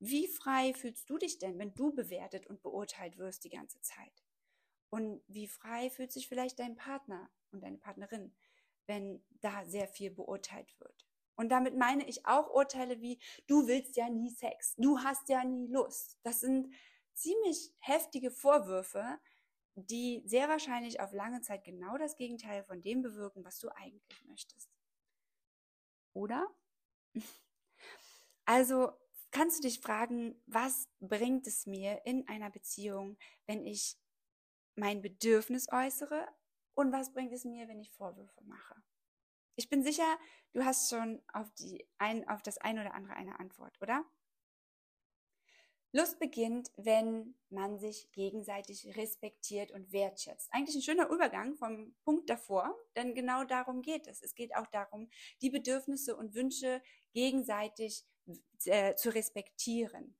[0.00, 4.22] Wie frei fühlst du dich denn, wenn du bewertet und beurteilt wirst die ganze Zeit?
[4.90, 8.34] Und wie frei fühlt sich vielleicht dein Partner und deine Partnerin,
[8.86, 11.06] wenn da sehr viel beurteilt wird?
[11.36, 15.42] Und damit meine ich auch Urteile wie, du willst ja nie Sex, du hast ja
[15.42, 16.18] nie Lust.
[16.22, 16.74] Das sind
[17.14, 19.18] ziemlich heftige Vorwürfe,
[19.86, 24.24] die sehr wahrscheinlich auf lange Zeit genau das Gegenteil von dem bewirken, was du eigentlich
[24.24, 24.70] möchtest.
[26.12, 26.48] oder?
[28.44, 28.92] Also
[29.30, 33.98] kannst du dich fragen, was bringt es mir in einer Beziehung, wenn ich
[34.74, 36.26] mein Bedürfnis äußere
[36.72, 38.74] und was bringt es mir, wenn ich Vorwürfe mache?
[39.54, 40.18] Ich bin sicher,
[40.54, 44.02] du hast schon auf, die ein, auf das ein oder andere eine Antwort, oder?
[45.92, 50.50] Lust beginnt, wenn man sich gegenseitig respektiert und wertschätzt.
[50.52, 54.20] Eigentlich ein schöner Übergang vom Punkt davor, denn genau darum geht es.
[54.20, 55.08] Es geht auch darum,
[55.40, 56.82] die Bedürfnisse und Wünsche
[57.14, 58.04] gegenseitig
[58.66, 60.14] äh, zu respektieren.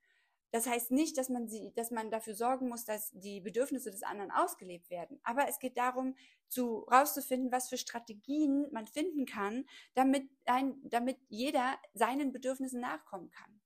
[0.50, 4.02] Das heißt nicht, dass man sie, dass man dafür sorgen muss, dass die Bedürfnisse des
[4.02, 5.20] anderen ausgelebt werden.
[5.22, 6.16] Aber es geht darum,
[6.48, 13.31] zu rauszufinden, was für Strategien man finden kann, damit ein, damit jeder seinen Bedürfnissen nachkommen
[13.31, 13.58] kann.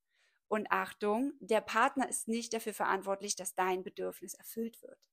[0.53, 5.09] Und Achtung, der Partner ist nicht dafür verantwortlich, dass dein Bedürfnis erfüllt wird.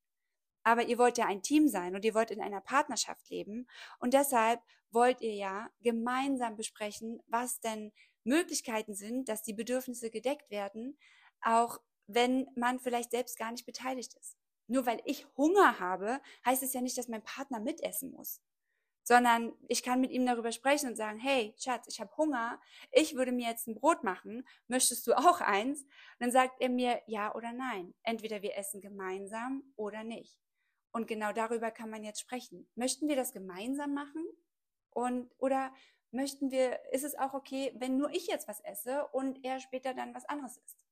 [0.63, 3.65] Aber ihr wollt ja ein Team sein und ihr wollt in einer Partnerschaft leben.
[3.99, 7.93] Und deshalb wollt ihr ja gemeinsam besprechen, was denn
[8.25, 10.99] Möglichkeiten sind, dass die Bedürfnisse gedeckt werden,
[11.39, 14.35] auch wenn man vielleicht selbst gar nicht beteiligt ist.
[14.67, 18.41] Nur weil ich Hunger habe, heißt es ja nicht, dass mein Partner mitessen muss
[19.09, 23.15] sondern ich kann mit ihm darüber sprechen und sagen, hey, Schatz, ich habe Hunger, ich
[23.15, 25.81] würde mir jetzt ein Brot machen, möchtest du auch eins?
[25.81, 27.95] Und dann sagt er mir ja oder nein.
[28.03, 30.39] Entweder wir essen gemeinsam oder nicht.
[30.91, 32.69] Und genau darüber kann man jetzt sprechen.
[32.75, 34.23] Möchten wir das gemeinsam machen?
[34.91, 35.73] Und, oder
[36.11, 39.95] möchten wir, ist es auch okay, wenn nur ich jetzt was esse und er später
[39.95, 40.85] dann was anderes isst?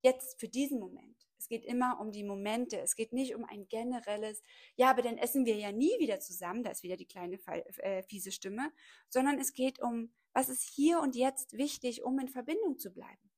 [0.00, 1.26] Jetzt für diesen Moment.
[1.42, 2.78] Es geht immer um die Momente.
[2.78, 4.44] Es geht nicht um ein generelles,
[4.76, 6.62] ja, aber dann essen wir ja nie wieder zusammen.
[6.62, 7.36] Da ist wieder die kleine
[7.78, 8.70] äh, fiese Stimme.
[9.08, 13.32] Sondern es geht um, was ist hier und jetzt wichtig, um in Verbindung zu bleiben.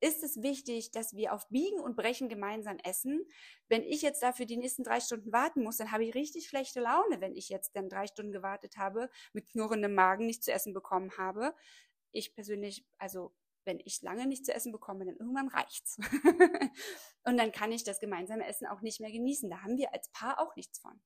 [0.00, 3.26] Ist es wichtig, dass wir auf Biegen und Brechen gemeinsam essen?
[3.68, 6.80] Wenn ich jetzt dafür die nächsten drei Stunden warten muss, dann habe ich richtig schlechte
[6.80, 10.72] Laune, wenn ich jetzt dann drei Stunden gewartet habe, mit knurrendem Magen nicht zu essen
[10.72, 11.54] bekommen habe.
[12.10, 13.34] Ich persönlich, also
[13.70, 15.96] wenn ich lange nicht zu essen bekomme, dann irgendwann reicht's.
[17.24, 19.48] und dann kann ich das gemeinsame Essen auch nicht mehr genießen.
[19.48, 21.00] Da haben wir als Paar auch nichts von.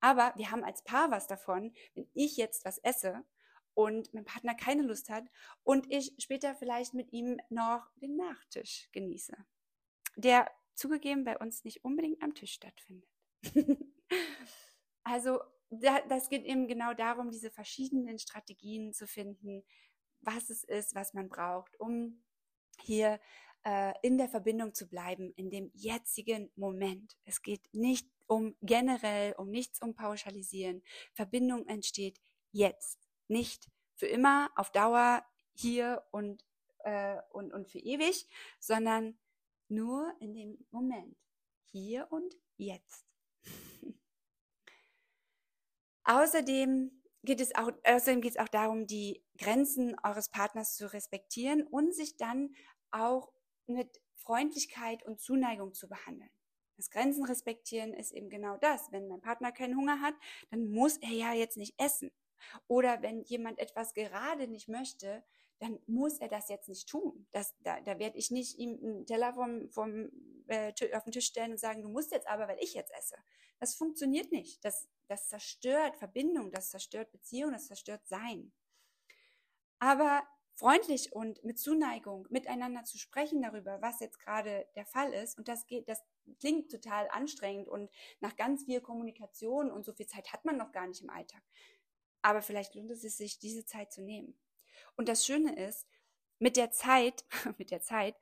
[0.00, 3.24] Aber wir haben als Paar was davon, wenn ich jetzt was esse
[3.74, 5.24] und mein Partner keine Lust hat
[5.64, 9.36] und ich später vielleicht mit ihm noch den Nachtisch genieße,
[10.14, 13.10] der zugegeben bei uns nicht unbedingt am Tisch stattfindet.
[15.02, 19.64] also das geht eben genau darum, diese verschiedenen Strategien zu finden,
[20.20, 22.22] was es ist, was man braucht, um
[22.82, 23.20] hier
[23.64, 27.16] äh, in der Verbindung zu bleiben, in dem jetzigen Moment.
[27.24, 30.82] Es geht nicht um generell, um nichts um pauschalisieren.
[31.12, 32.20] Verbindung entsteht
[32.52, 36.44] jetzt, nicht für immer, auf Dauer, hier und,
[36.80, 38.26] äh, und, und für ewig,
[38.58, 39.18] sondern
[39.68, 41.16] nur in dem Moment,
[41.64, 43.06] hier und jetzt.
[46.04, 51.66] Außerdem geht es auch, außerdem geht es auch darum, die Grenzen eures Partners zu respektieren
[51.66, 52.54] und sich dann
[52.90, 53.32] auch
[53.66, 56.30] mit Freundlichkeit und Zuneigung zu behandeln.
[56.76, 58.90] Das Grenzen respektieren ist eben genau das.
[58.90, 60.14] Wenn mein Partner keinen Hunger hat,
[60.50, 62.10] dann muss er ja jetzt nicht essen.
[62.68, 65.22] Oder wenn jemand etwas gerade nicht möchte,
[65.60, 67.26] dann muss er das jetzt nicht tun.
[67.32, 70.10] Das, da, da werde ich nicht ihm einen Teller vom, vom,
[70.48, 73.16] äh, auf den Tisch stellen und sagen, du musst jetzt aber, weil ich jetzt esse.
[73.58, 74.64] Das funktioniert nicht.
[74.64, 78.52] Das, das zerstört Verbindung, das zerstört Beziehung, das zerstört Sein.
[79.78, 85.38] Aber freundlich und mit Zuneigung miteinander zu sprechen darüber, was jetzt gerade der Fall ist,
[85.38, 86.02] und das geht, das
[86.38, 90.72] klingt total anstrengend und nach ganz viel Kommunikation und so viel Zeit hat man noch
[90.72, 91.42] gar nicht im Alltag.
[92.22, 94.38] Aber vielleicht lohnt es sich, diese Zeit zu nehmen.
[95.00, 95.88] Und das Schöne ist,
[96.40, 97.24] mit der Zeit,
[97.56, 98.14] mit der Zeit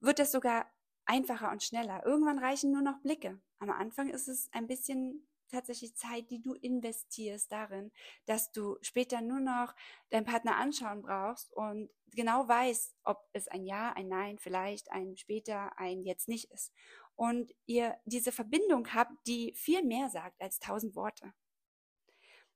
[0.00, 0.68] wird das sogar
[1.04, 2.04] einfacher und schneller.
[2.04, 3.40] Irgendwann reichen nur noch Blicke.
[3.60, 7.92] Am Anfang ist es ein bisschen tatsächlich Zeit, die du investierst darin,
[8.26, 9.72] dass du später nur noch
[10.10, 15.16] deinen Partner anschauen brauchst und genau weißt, ob es ein Ja, ein Nein, vielleicht ein
[15.16, 16.72] später, ein Jetzt nicht ist.
[17.14, 21.32] Und ihr diese Verbindung habt, die viel mehr sagt als tausend Worte.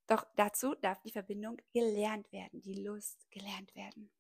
[0.07, 4.11] Doch dazu darf die Verbindung gelernt werden, die Lust gelernt werden.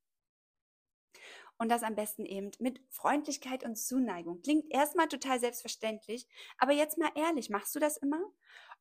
[1.57, 4.42] Und das am besten eben mit Freundlichkeit und Zuneigung.
[4.42, 6.27] Klingt erstmal total selbstverständlich,
[6.59, 8.20] aber jetzt mal ehrlich, machst du das immer?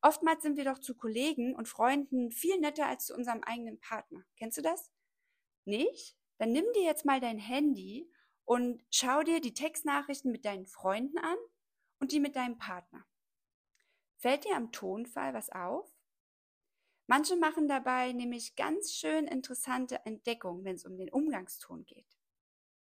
[0.02, 4.24] Oftmals sind wir doch zu Kollegen und Freunden viel netter als zu unserem eigenen Partner.
[4.36, 4.90] Kennst du das?
[5.64, 6.16] Nicht?
[6.38, 8.10] Dann nimm dir jetzt mal dein Handy
[8.44, 11.36] und schau dir die Textnachrichten mit deinen Freunden an
[12.00, 13.06] und die mit deinem Partner.
[14.16, 15.93] Fällt dir am Tonfall was auf?
[17.06, 22.18] Manche machen dabei nämlich ganz schön interessante Entdeckungen, wenn es um den Umgangston geht.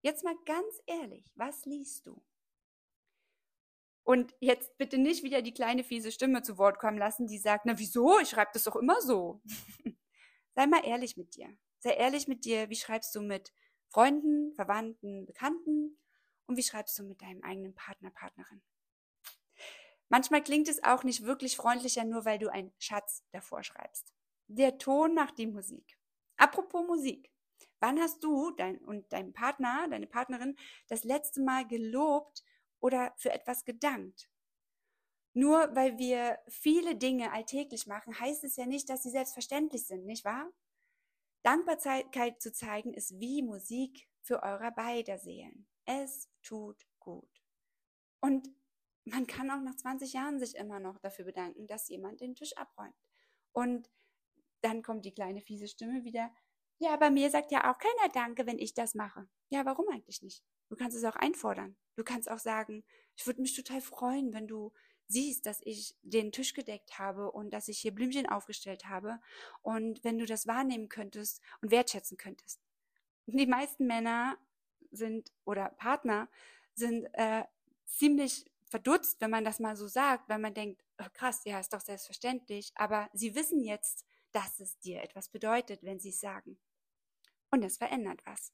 [0.01, 2.23] Jetzt mal ganz ehrlich, was liest du?
[4.03, 7.67] Und jetzt bitte nicht wieder die kleine fiese Stimme zu Wort kommen lassen, die sagt,
[7.67, 9.43] na wieso, ich schreibe das doch immer so.
[10.55, 11.55] Sei mal ehrlich mit dir.
[11.79, 13.53] Sei ehrlich mit dir, wie schreibst du mit
[13.89, 15.99] Freunden, Verwandten, Bekannten
[16.47, 18.63] und wie schreibst du mit deinem eigenen Partner, Partnerin.
[20.09, 24.13] Manchmal klingt es auch nicht wirklich freundlicher, nur weil du einen Schatz davor schreibst.
[24.47, 25.99] Der Ton macht die Musik.
[26.37, 27.31] Apropos Musik.
[27.81, 30.57] Wann hast du dein, und dein Partner, deine Partnerin
[30.89, 32.43] das letzte Mal gelobt
[32.81, 34.29] oder für etwas gedankt?
[35.35, 40.07] Nur weil wir viele Dinge alltäglich machen, heißt es ja nicht, dass sie selbstverständlich sind,
[40.07, 40.51] nicht wahr?
[41.43, 45.69] Dankbarkeit zu zeigen ist wie Musik für eure beider Seelen.
[45.85, 47.43] Es tut gut.
[48.21, 48.49] Und
[49.11, 52.57] man kann auch nach 20 Jahren sich immer noch dafür bedanken, dass jemand den Tisch
[52.57, 52.97] abräumt.
[53.53, 53.91] Und
[54.61, 56.33] dann kommt die kleine fiese Stimme wieder.
[56.79, 59.29] Ja, bei mir sagt ja auch keiner Danke, wenn ich das mache.
[59.51, 60.45] Ja, warum eigentlich nicht?
[60.69, 61.77] Du kannst es auch einfordern.
[61.97, 62.85] Du kannst auch sagen,
[63.17, 64.73] ich würde mich total freuen, wenn du
[65.09, 69.21] siehst, dass ich den Tisch gedeckt habe und dass ich hier Blümchen aufgestellt habe
[69.63, 72.61] und wenn du das wahrnehmen könntest und wertschätzen könntest.
[73.27, 74.39] Die meisten Männer
[74.91, 76.29] sind oder Partner
[76.75, 77.45] sind äh,
[77.87, 81.73] ziemlich verdutzt, wenn man das mal so sagt, weil man denkt, oh, krass, ja, ist
[81.73, 86.59] doch selbstverständlich, aber sie wissen jetzt, dass es dir etwas bedeutet, wenn sie es sagen.
[87.51, 88.53] Und es verändert was.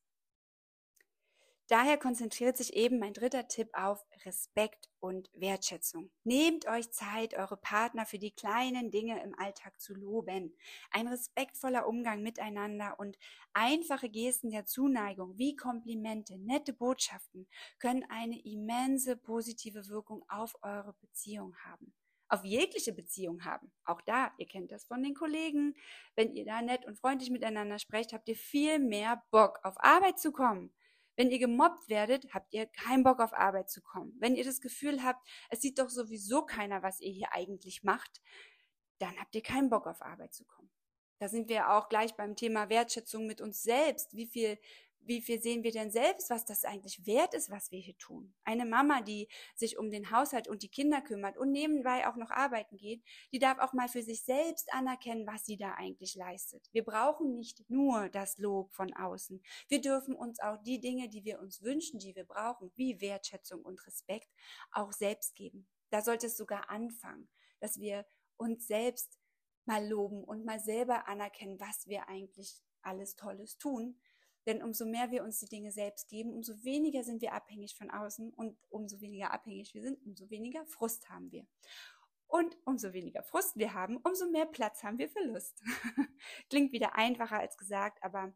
[1.69, 6.11] Daher konzentriert sich eben mein dritter Tipp auf Respekt und Wertschätzung.
[6.23, 10.55] Nehmt euch Zeit, eure Partner für die kleinen Dinge im Alltag zu loben.
[10.91, 13.19] Ein respektvoller Umgang miteinander und
[13.55, 17.49] einfache Gesten der Zuneigung wie Komplimente, nette Botschaften
[17.79, 21.95] können eine immense positive Wirkung auf eure Beziehung haben
[22.29, 23.71] auf jegliche Beziehung haben.
[23.85, 25.75] Auch da, ihr kennt das von den Kollegen.
[26.17, 30.19] Wenn ihr da nett und freundlich miteinander sprecht, habt ihr viel mehr Bock auf Arbeit
[30.19, 30.73] zu kommen.
[31.17, 34.15] Wenn ihr gemobbt werdet, habt ihr keinen Bock auf Arbeit zu kommen.
[34.19, 38.21] Wenn ihr das Gefühl habt, es sieht doch sowieso keiner, was ihr hier eigentlich macht,
[38.99, 40.71] dann habt ihr keinen Bock auf Arbeit zu kommen.
[41.19, 44.15] Da sind wir auch gleich beim Thema Wertschätzung mit uns selbst.
[44.15, 44.59] Wie viel
[45.07, 48.35] wie viel sehen wir denn selbst, was das eigentlich wert ist, was wir hier tun?
[48.45, 52.31] Eine Mama, die sich um den Haushalt und die Kinder kümmert und nebenbei auch noch
[52.31, 56.69] arbeiten geht, die darf auch mal für sich selbst anerkennen, was sie da eigentlich leistet.
[56.73, 59.43] Wir brauchen nicht nur das Lob von außen.
[59.69, 63.63] Wir dürfen uns auch die Dinge, die wir uns wünschen, die wir brauchen, wie Wertschätzung
[63.63, 64.29] und Respekt,
[64.73, 65.67] auch selbst geben.
[65.91, 67.29] Da sollte es sogar anfangen,
[67.61, 69.19] dass wir uns selbst
[69.65, 73.99] mal loben und mal selber anerkennen, was wir eigentlich alles Tolles tun,
[74.47, 77.91] denn umso mehr wir uns die Dinge selbst geben, umso weniger sind wir abhängig von
[77.91, 81.47] außen und umso weniger abhängig wir sind, umso weniger Frust haben wir.
[82.27, 85.63] Und umso weniger Frust wir haben, umso mehr Platz haben wir für Lust.
[86.51, 88.35] Klingt wieder einfacher als gesagt, aber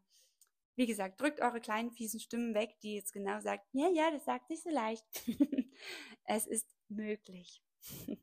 [0.75, 4.23] wie gesagt, drückt eure kleinen fiesen Stimmen weg, die jetzt genau sagt, ja, ja, das
[4.23, 5.05] sagt sich so leicht.
[6.23, 7.61] es ist möglich.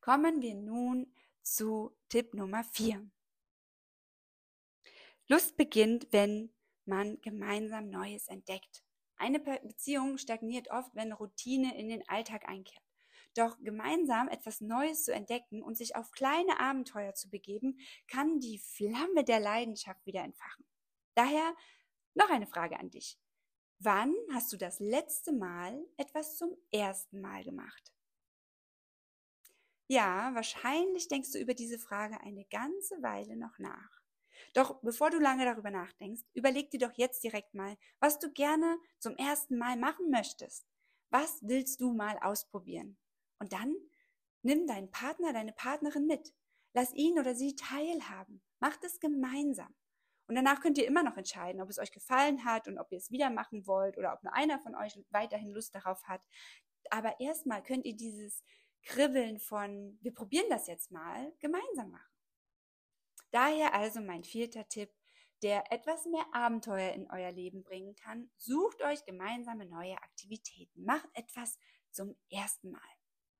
[0.00, 3.10] Kommen wir nun zu Tipp Nummer 4.
[5.28, 6.50] Lust beginnt, wenn
[6.86, 8.82] man gemeinsam Neues entdeckt.
[9.16, 12.82] Eine Beziehung stagniert oft, wenn Routine in den Alltag einkehrt.
[13.34, 18.58] Doch gemeinsam etwas Neues zu entdecken und sich auf kleine Abenteuer zu begeben, kann die
[18.58, 20.64] Flamme der Leidenschaft wieder entfachen.
[21.14, 21.54] Daher
[22.14, 23.18] noch eine Frage an dich.
[23.80, 27.92] Wann hast du das letzte Mal etwas zum ersten Mal gemacht?
[29.88, 33.97] Ja, wahrscheinlich denkst du über diese Frage eine ganze Weile noch nach.
[34.54, 38.78] Doch bevor du lange darüber nachdenkst, überleg dir doch jetzt direkt mal, was du gerne
[38.98, 40.66] zum ersten Mal machen möchtest.
[41.10, 42.98] Was willst du mal ausprobieren?
[43.38, 43.74] Und dann
[44.42, 46.32] nimm deinen Partner, deine Partnerin mit.
[46.74, 48.42] Lass ihn oder sie teilhaben.
[48.60, 49.74] Macht es gemeinsam.
[50.26, 52.98] Und danach könnt ihr immer noch entscheiden, ob es euch gefallen hat und ob ihr
[52.98, 56.20] es wieder machen wollt oder ob nur einer von euch weiterhin Lust darauf hat.
[56.90, 58.44] Aber erstmal könnt ihr dieses
[58.82, 62.17] Kribbeln von, wir probieren das jetzt mal, gemeinsam machen.
[63.38, 64.90] Daher also mein vierter Tipp,
[65.44, 68.28] der etwas mehr Abenteuer in euer Leben bringen kann.
[68.36, 70.84] Sucht euch gemeinsame neue Aktivitäten.
[70.84, 71.56] Macht etwas
[71.92, 72.80] zum ersten Mal.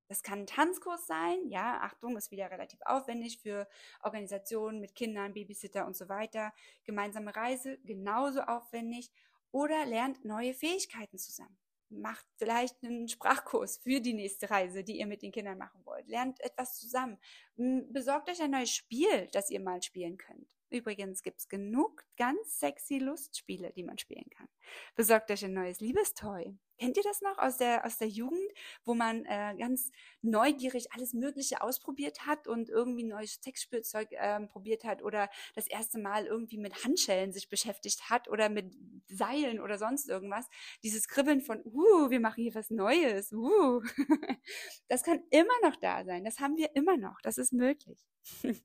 [0.07, 1.49] Das kann ein Tanzkurs sein.
[1.49, 3.69] Ja, Achtung, ist wieder relativ aufwendig für
[4.05, 6.53] Organisationen mit Kindern, Babysitter und so weiter.
[6.85, 9.11] Gemeinsame Reise, genauso aufwendig.
[9.51, 11.59] Oder lernt neue Fähigkeiten zusammen
[11.91, 16.07] macht vielleicht einen Sprachkurs für die nächste Reise, die ihr mit den Kindern machen wollt.
[16.09, 17.19] Lernt etwas zusammen.
[17.57, 20.49] Besorgt euch ein neues Spiel, das ihr mal spielen könnt.
[20.71, 24.49] Übrigens gibt's genug ganz sexy Lustspiele, die man spielen kann.
[24.95, 26.59] Besorgt euch ein neues Liebestoy.
[26.79, 28.53] Kennt ihr das noch aus der, aus der Jugend,
[28.85, 29.91] wo man äh, ganz
[30.23, 35.99] neugierig alles Mögliche ausprobiert hat und irgendwie neues Sexspielzeug ähm, probiert hat oder das erste
[35.99, 38.77] Mal irgendwie mit Handschellen sich beschäftigt hat oder mit
[39.09, 40.47] Seilen oder sonst irgendwas?
[40.85, 43.83] Dieses Kribbeln von, uh, wir machen hier was Neues, uh.
[44.89, 46.25] Das kann immer noch da sein.
[46.25, 47.21] Das haben wir immer noch.
[47.23, 48.07] Das ist möglich.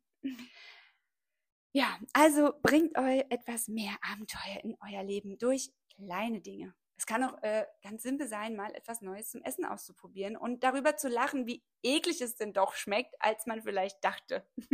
[1.75, 6.75] Ja, also bringt euch etwas mehr Abenteuer in euer Leben durch kleine Dinge.
[6.97, 10.97] Es kann auch äh, ganz simpel sein, mal etwas Neues zum Essen auszuprobieren und darüber
[10.97, 14.47] zu lachen, wie eklig es denn doch schmeckt, als man vielleicht dachte.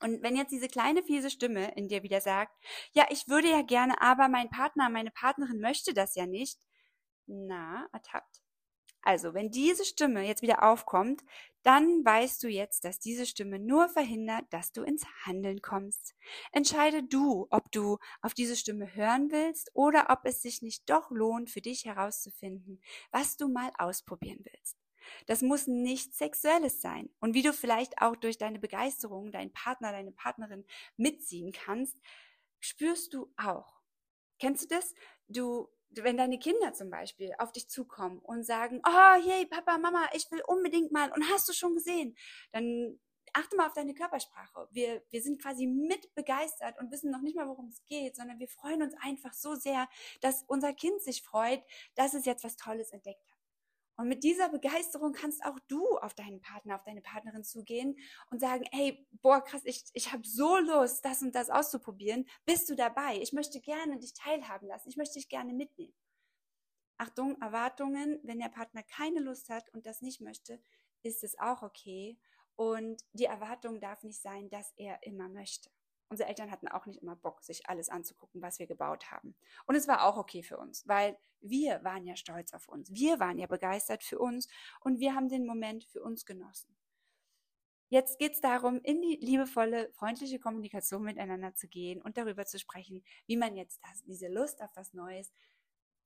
[0.00, 2.52] und wenn jetzt diese kleine fiese Stimme in dir wieder sagt,
[2.92, 6.58] ja, ich würde ja gerne, aber mein Partner, meine Partnerin möchte das ja nicht,
[7.26, 8.42] na, ertappt.
[9.06, 11.22] Also, wenn diese Stimme jetzt wieder aufkommt,
[11.62, 16.16] dann weißt du jetzt, dass diese Stimme nur verhindert, dass du ins Handeln kommst.
[16.50, 21.12] Entscheide du, ob du auf diese Stimme hören willst oder ob es sich nicht doch
[21.12, 22.82] lohnt, für dich herauszufinden,
[23.12, 24.76] was du mal ausprobieren willst.
[25.26, 27.08] Das muss nichts Sexuelles sein.
[27.20, 31.96] Und wie du vielleicht auch durch deine Begeisterung deinen Partner, deine Partnerin mitziehen kannst,
[32.58, 33.80] spürst du auch.
[34.40, 34.94] Kennst du das?
[35.28, 35.68] Du
[36.04, 40.30] wenn deine Kinder zum Beispiel auf dich zukommen und sagen, oh, hey, Papa, Mama, ich
[40.30, 42.16] will unbedingt mal und hast du schon gesehen,
[42.52, 42.98] dann
[43.36, 44.68] achte mal auf deine Körpersprache.
[44.70, 48.38] Wir, wir sind quasi mit begeistert und wissen noch nicht mal, worum es geht, sondern
[48.38, 49.88] wir freuen uns einfach so sehr,
[50.20, 51.62] dass unser Kind sich freut,
[51.94, 53.35] dass es jetzt was Tolles entdeckt hat.
[53.96, 57.96] Und mit dieser Begeisterung kannst auch du auf deinen Partner, auf deine Partnerin zugehen
[58.30, 62.28] und sagen, hey, boah, krass, ich, ich habe so Lust, das und das auszuprobieren.
[62.44, 63.18] Bist du dabei?
[63.20, 64.88] Ich möchte gerne dich teilhaben lassen.
[64.88, 65.94] Ich möchte dich gerne mitnehmen.
[66.98, 70.60] Achtung, Erwartungen, wenn der Partner keine Lust hat und das nicht möchte,
[71.02, 72.18] ist es auch okay.
[72.54, 75.70] Und die Erwartung darf nicht sein, dass er immer möchte.
[76.08, 79.34] Unsere Eltern hatten auch nicht immer Bock, sich alles anzugucken, was wir gebaut haben.
[79.66, 82.92] Und es war auch okay für uns, weil wir waren ja stolz auf uns.
[82.92, 84.48] Wir waren ja begeistert für uns
[84.80, 86.76] und wir haben den Moment für uns genossen.
[87.88, 92.58] Jetzt geht es darum, in die liebevolle, freundliche Kommunikation miteinander zu gehen und darüber zu
[92.58, 95.32] sprechen, wie man jetzt das, diese Lust auf was Neues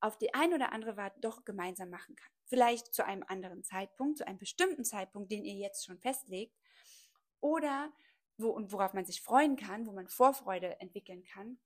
[0.01, 2.31] auf die ein oder andere Art doch gemeinsam machen kann.
[2.45, 6.57] Vielleicht zu einem anderen Zeitpunkt, zu einem bestimmten Zeitpunkt, den ihr jetzt schon festlegt.
[7.39, 7.91] Oder
[8.37, 11.59] wo und worauf man sich freuen kann, wo man Vorfreude entwickeln kann.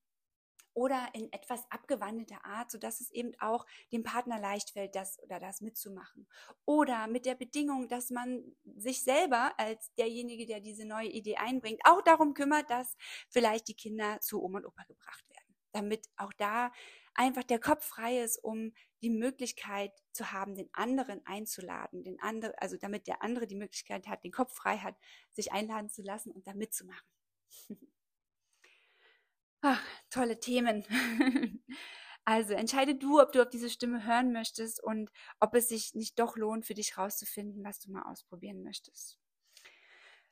[0.74, 5.40] Oder in etwas abgewandelter Art, sodass es eben auch dem Partner leicht fällt, das oder
[5.40, 6.28] das mitzumachen.
[6.66, 8.44] Oder mit der Bedingung, dass man
[8.76, 12.98] sich selber als derjenige, der diese neue Idee einbringt, auch darum kümmert, dass
[13.30, 15.56] vielleicht die Kinder zu Oma und Opa gebracht werden.
[15.72, 16.74] Damit auch da
[17.16, 22.60] einfach der Kopf frei ist, um die Möglichkeit zu haben, den anderen einzuladen, den andere,
[22.62, 24.96] also damit der andere die Möglichkeit hat, den Kopf frei hat,
[25.32, 27.08] sich einladen zu lassen und da mitzumachen.
[29.62, 30.86] Ach, tolle Themen.
[32.28, 36.18] Also entscheide du, ob du auf diese Stimme hören möchtest und ob es sich nicht
[36.18, 39.20] doch lohnt, für dich rauszufinden, was du mal ausprobieren möchtest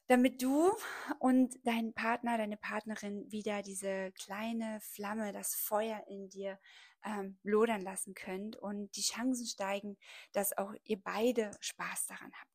[0.07, 0.71] damit du
[1.19, 6.59] und dein Partner, deine Partnerin wieder diese kleine Flamme, das Feuer in dir
[7.05, 9.97] ähm, lodern lassen könnt und die Chancen steigen,
[10.31, 12.53] dass auch ihr beide Spaß daran habt.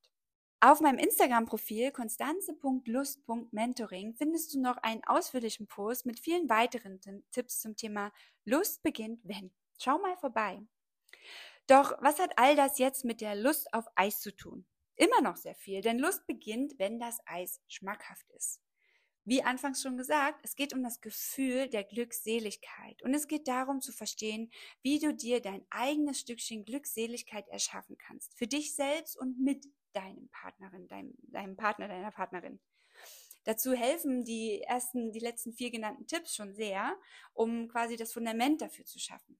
[0.60, 6.98] Auf meinem Instagram-Profil konstanze.lust.mentoring findest du noch einen ausführlichen Post mit vielen weiteren
[7.30, 8.10] Tipps zum Thema
[8.44, 9.52] Lust beginnt wenn.
[9.80, 10.60] Schau mal vorbei.
[11.68, 14.66] Doch was hat all das jetzt mit der Lust auf Eis zu tun?
[14.98, 18.60] Immer noch sehr viel, denn Lust beginnt, wenn das Eis schmackhaft ist.
[19.24, 23.80] Wie anfangs schon gesagt, es geht um das Gefühl der Glückseligkeit und es geht darum
[23.80, 24.50] zu verstehen,
[24.82, 28.36] wie du dir dein eigenes Stückchen Glückseligkeit erschaffen kannst.
[28.36, 32.58] Für dich selbst und mit deinem Partnerin, deinem, deinem Partner, deiner Partnerin.
[33.44, 36.98] Dazu helfen die ersten, die letzten vier genannten Tipps schon sehr,
[37.34, 39.38] um quasi das Fundament dafür zu schaffen.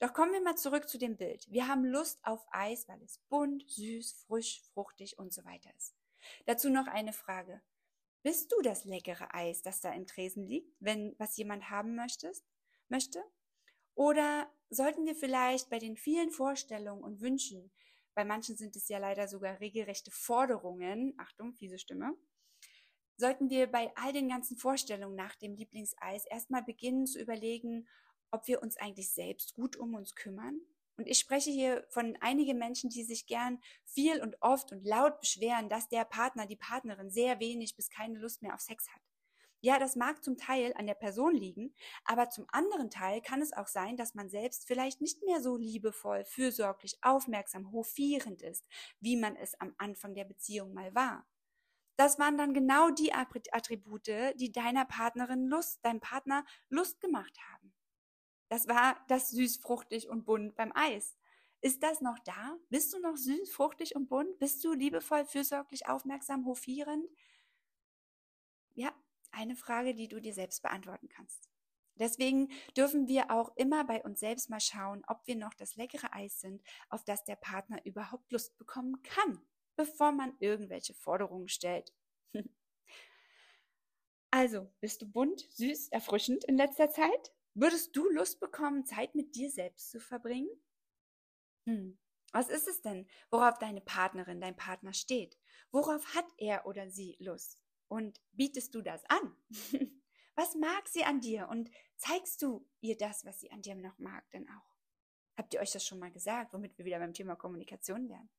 [0.00, 1.50] Doch kommen wir mal zurück zu dem Bild.
[1.50, 5.96] Wir haben Lust auf Eis, weil es bunt, süß, frisch, fruchtig und so weiter ist.
[6.46, 7.60] Dazu noch eine Frage.
[8.22, 12.44] Bist du das leckere Eis, das da im Tresen liegt, wenn was jemand haben möchtest,
[12.88, 13.22] möchte?
[13.94, 17.72] Oder sollten wir vielleicht bei den vielen Vorstellungen und Wünschen,
[18.14, 22.16] bei manchen sind es ja leider sogar regelrechte Forderungen, Achtung, fiese Stimme,
[23.16, 27.88] sollten wir bei all den ganzen Vorstellungen nach dem Lieblingseis erstmal beginnen zu überlegen,
[28.30, 30.60] ob wir uns eigentlich selbst gut um uns kümmern.
[30.96, 35.20] Und ich spreche hier von einigen Menschen, die sich gern viel und oft und laut
[35.20, 39.00] beschweren, dass der Partner, die Partnerin sehr wenig bis keine Lust mehr auf Sex hat.
[39.60, 41.74] Ja, das mag zum Teil an der Person liegen,
[42.04, 45.56] aber zum anderen Teil kann es auch sein, dass man selbst vielleicht nicht mehr so
[45.56, 48.64] liebevoll, fürsorglich, aufmerksam, hofierend ist,
[49.00, 51.26] wie man es am Anfang der Beziehung mal war.
[51.96, 54.06] Das waren dann genau die Attribute,
[54.36, 57.74] die deiner Partnerin Lust, deinem Partner Lust gemacht haben.
[58.48, 61.16] Das war das süß, fruchtig und bunt beim Eis.
[61.60, 62.56] Ist das noch da?
[62.70, 64.38] Bist du noch süß, fruchtig und bunt?
[64.38, 67.06] Bist du liebevoll, fürsorglich, aufmerksam, hofierend?
[68.74, 68.92] Ja,
[69.32, 71.50] eine Frage, die du dir selbst beantworten kannst.
[71.96, 76.12] Deswegen dürfen wir auch immer bei uns selbst mal schauen, ob wir noch das leckere
[76.14, 79.40] Eis sind, auf das der Partner überhaupt Lust bekommen kann,
[79.74, 81.92] bevor man irgendwelche Forderungen stellt.
[84.30, 87.32] Also, bist du bunt, süß, erfrischend in letzter Zeit?
[87.60, 90.48] Würdest du Lust bekommen, Zeit mit dir selbst zu verbringen?
[91.66, 91.98] Hm.
[92.30, 95.36] Was ist es denn, worauf deine Partnerin, dein Partner steht?
[95.72, 97.64] Worauf hat er oder sie Lust?
[97.88, 99.36] Und bietest du das an?
[100.36, 101.48] was mag sie an dir?
[101.48, 104.76] Und zeigst du ihr das, was sie an dir noch mag, denn auch?
[105.36, 108.30] Habt ihr euch das schon mal gesagt, womit wir wieder beim Thema Kommunikation wären?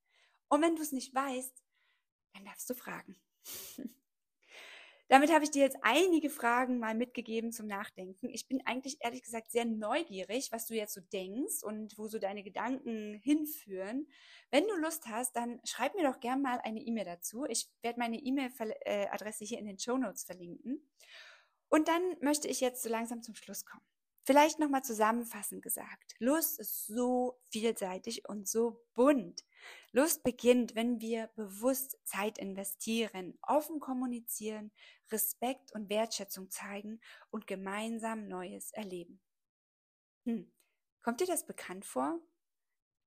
[0.48, 1.62] Und wenn du es nicht weißt,
[2.36, 3.20] dann darfst du fragen.
[5.10, 8.30] Damit habe ich dir jetzt einige Fragen mal mitgegeben zum Nachdenken.
[8.30, 12.20] Ich bin eigentlich ehrlich gesagt sehr neugierig, was du jetzt so denkst und wo so
[12.20, 14.08] deine Gedanken hinführen.
[14.52, 17.46] Wenn du Lust hast, dann schreib mir doch gern mal eine E-Mail dazu.
[17.46, 20.88] Ich werde meine E-Mail-Adresse hier in den Show Notes verlinken.
[21.70, 23.84] Und dann möchte ich jetzt so langsam zum Schluss kommen.
[24.30, 26.14] Vielleicht nochmal zusammenfassend gesagt.
[26.20, 29.44] Lust ist so vielseitig und so bunt.
[29.92, 34.72] Lust beginnt, wenn wir bewusst Zeit investieren, offen kommunizieren,
[35.10, 37.02] Respekt und Wertschätzung zeigen
[37.32, 39.20] und gemeinsam Neues erleben.
[40.26, 40.54] Hm.
[41.02, 42.20] Kommt dir das bekannt vor?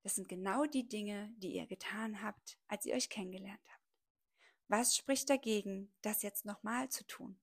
[0.02, 3.94] Das sind genau die Dinge, die ihr getan habt, als ihr euch kennengelernt habt.
[4.66, 7.38] Was spricht dagegen, das jetzt nochmal zu tun?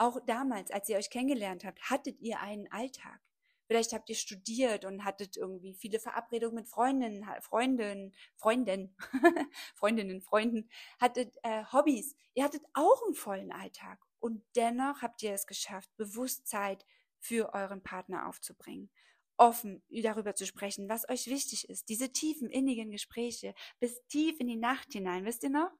[0.00, 3.20] Auch damals, als ihr euch kennengelernt habt, hattet ihr einen Alltag.
[3.66, 8.96] Vielleicht habt ihr studiert und hattet irgendwie viele Verabredungen mit Freundinnen, Freundinnen, Freundinnen,
[9.74, 12.16] Freundinnen, Freunden, hattet äh, Hobbys.
[12.32, 14.00] Ihr hattet auch einen vollen Alltag.
[14.20, 16.78] Und dennoch habt ihr es geschafft, Bewusstsein
[17.18, 18.88] für euren Partner aufzubringen.
[19.36, 21.90] Offen darüber zu sprechen, was euch wichtig ist.
[21.90, 25.70] Diese tiefen, innigen Gespräche bis tief in die Nacht hinein, wisst ihr noch?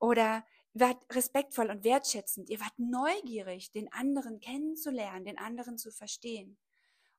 [0.00, 0.44] Oder
[0.74, 2.50] wart respektvoll und wertschätzend.
[2.50, 6.58] Ihr wart neugierig, den anderen kennenzulernen, den anderen zu verstehen.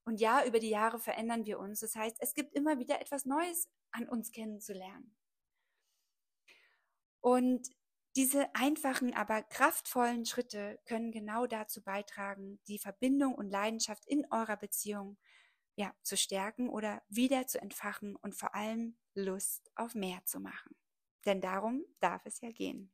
[0.04, 1.80] Und ja, über die Jahre verändern wir uns.
[1.80, 5.16] Das heißt, es gibt immer wieder etwas Neues an uns kennenzulernen.
[7.22, 7.70] Und
[8.16, 14.58] diese einfachen, aber kraftvollen Schritte können genau dazu beitragen, die Verbindung und Leidenschaft in eurer
[14.58, 15.18] Beziehung
[15.76, 20.76] ja, zu stärken oder wieder zu entfachen und vor allem Lust auf mehr zu machen.
[21.26, 22.92] Denn darum darf es ja gehen.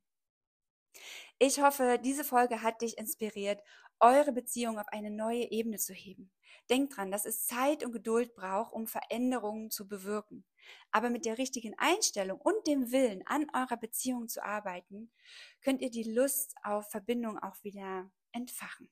[1.38, 3.60] Ich hoffe, diese Folge hat dich inspiriert,
[4.00, 6.30] eure Beziehung auf eine neue Ebene zu heben.
[6.70, 10.44] Denkt dran, dass es Zeit und Geduld braucht, um Veränderungen zu bewirken.
[10.90, 15.12] Aber mit der richtigen Einstellung und dem Willen, an eurer Beziehung zu arbeiten,
[15.60, 18.88] könnt ihr die Lust auf Verbindung auch wieder entfachen.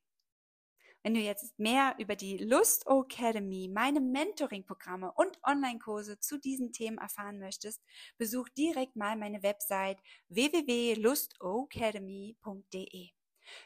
[1.02, 6.98] Wenn du jetzt mehr über die Lust Academy, meine Mentoring-Programme und Online-Kurse zu diesen Themen
[6.98, 7.82] erfahren möchtest,
[8.18, 9.96] besuch direkt mal meine Website
[10.28, 13.08] www.lustacademy.de.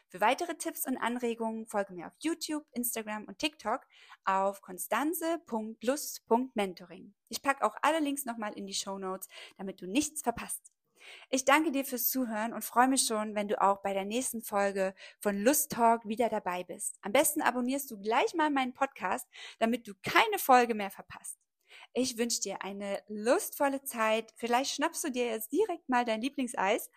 [0.07, 3.85] Für weitere Tipps und Anregungen folge mir auf YouTube, Instagram und TikTok
[4.23, 7.13] auf konstanze.lust.mentoring.
[7.27, 9.27] Ich packe auch alle Links nochmal in die Show Notes,
[9.57, 10.71] damit du nichts verpasst.
[11.29, 14.41] Ich danke dir fürs Zuhören und freue mich schon, wenn du auch bei der nächsten
[14.41, 16.97] Folge von Lust Talk wieder dabei bist.
[17.01, 19.27] Am besten abonnierst du gleich mal meinen Podcast,
[19.59, 21.39] damit du keine Folge mehr verpasst.
[21.93, 24.33] Ich wünsche dir eine lustvolle Zeit.
[24.35, 26.89] Vielleicht schnappst du dir jetzt direkt mal dein Lieblingseis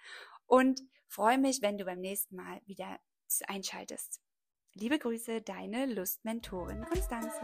[0.47, 2.99] und freue mich, wenn du beim nächsten Mal wieder
[3.47, 4.21] einschaltest.
[4.75, 7.41] Liebe Grüße, deine Lustmentorin Konstanze.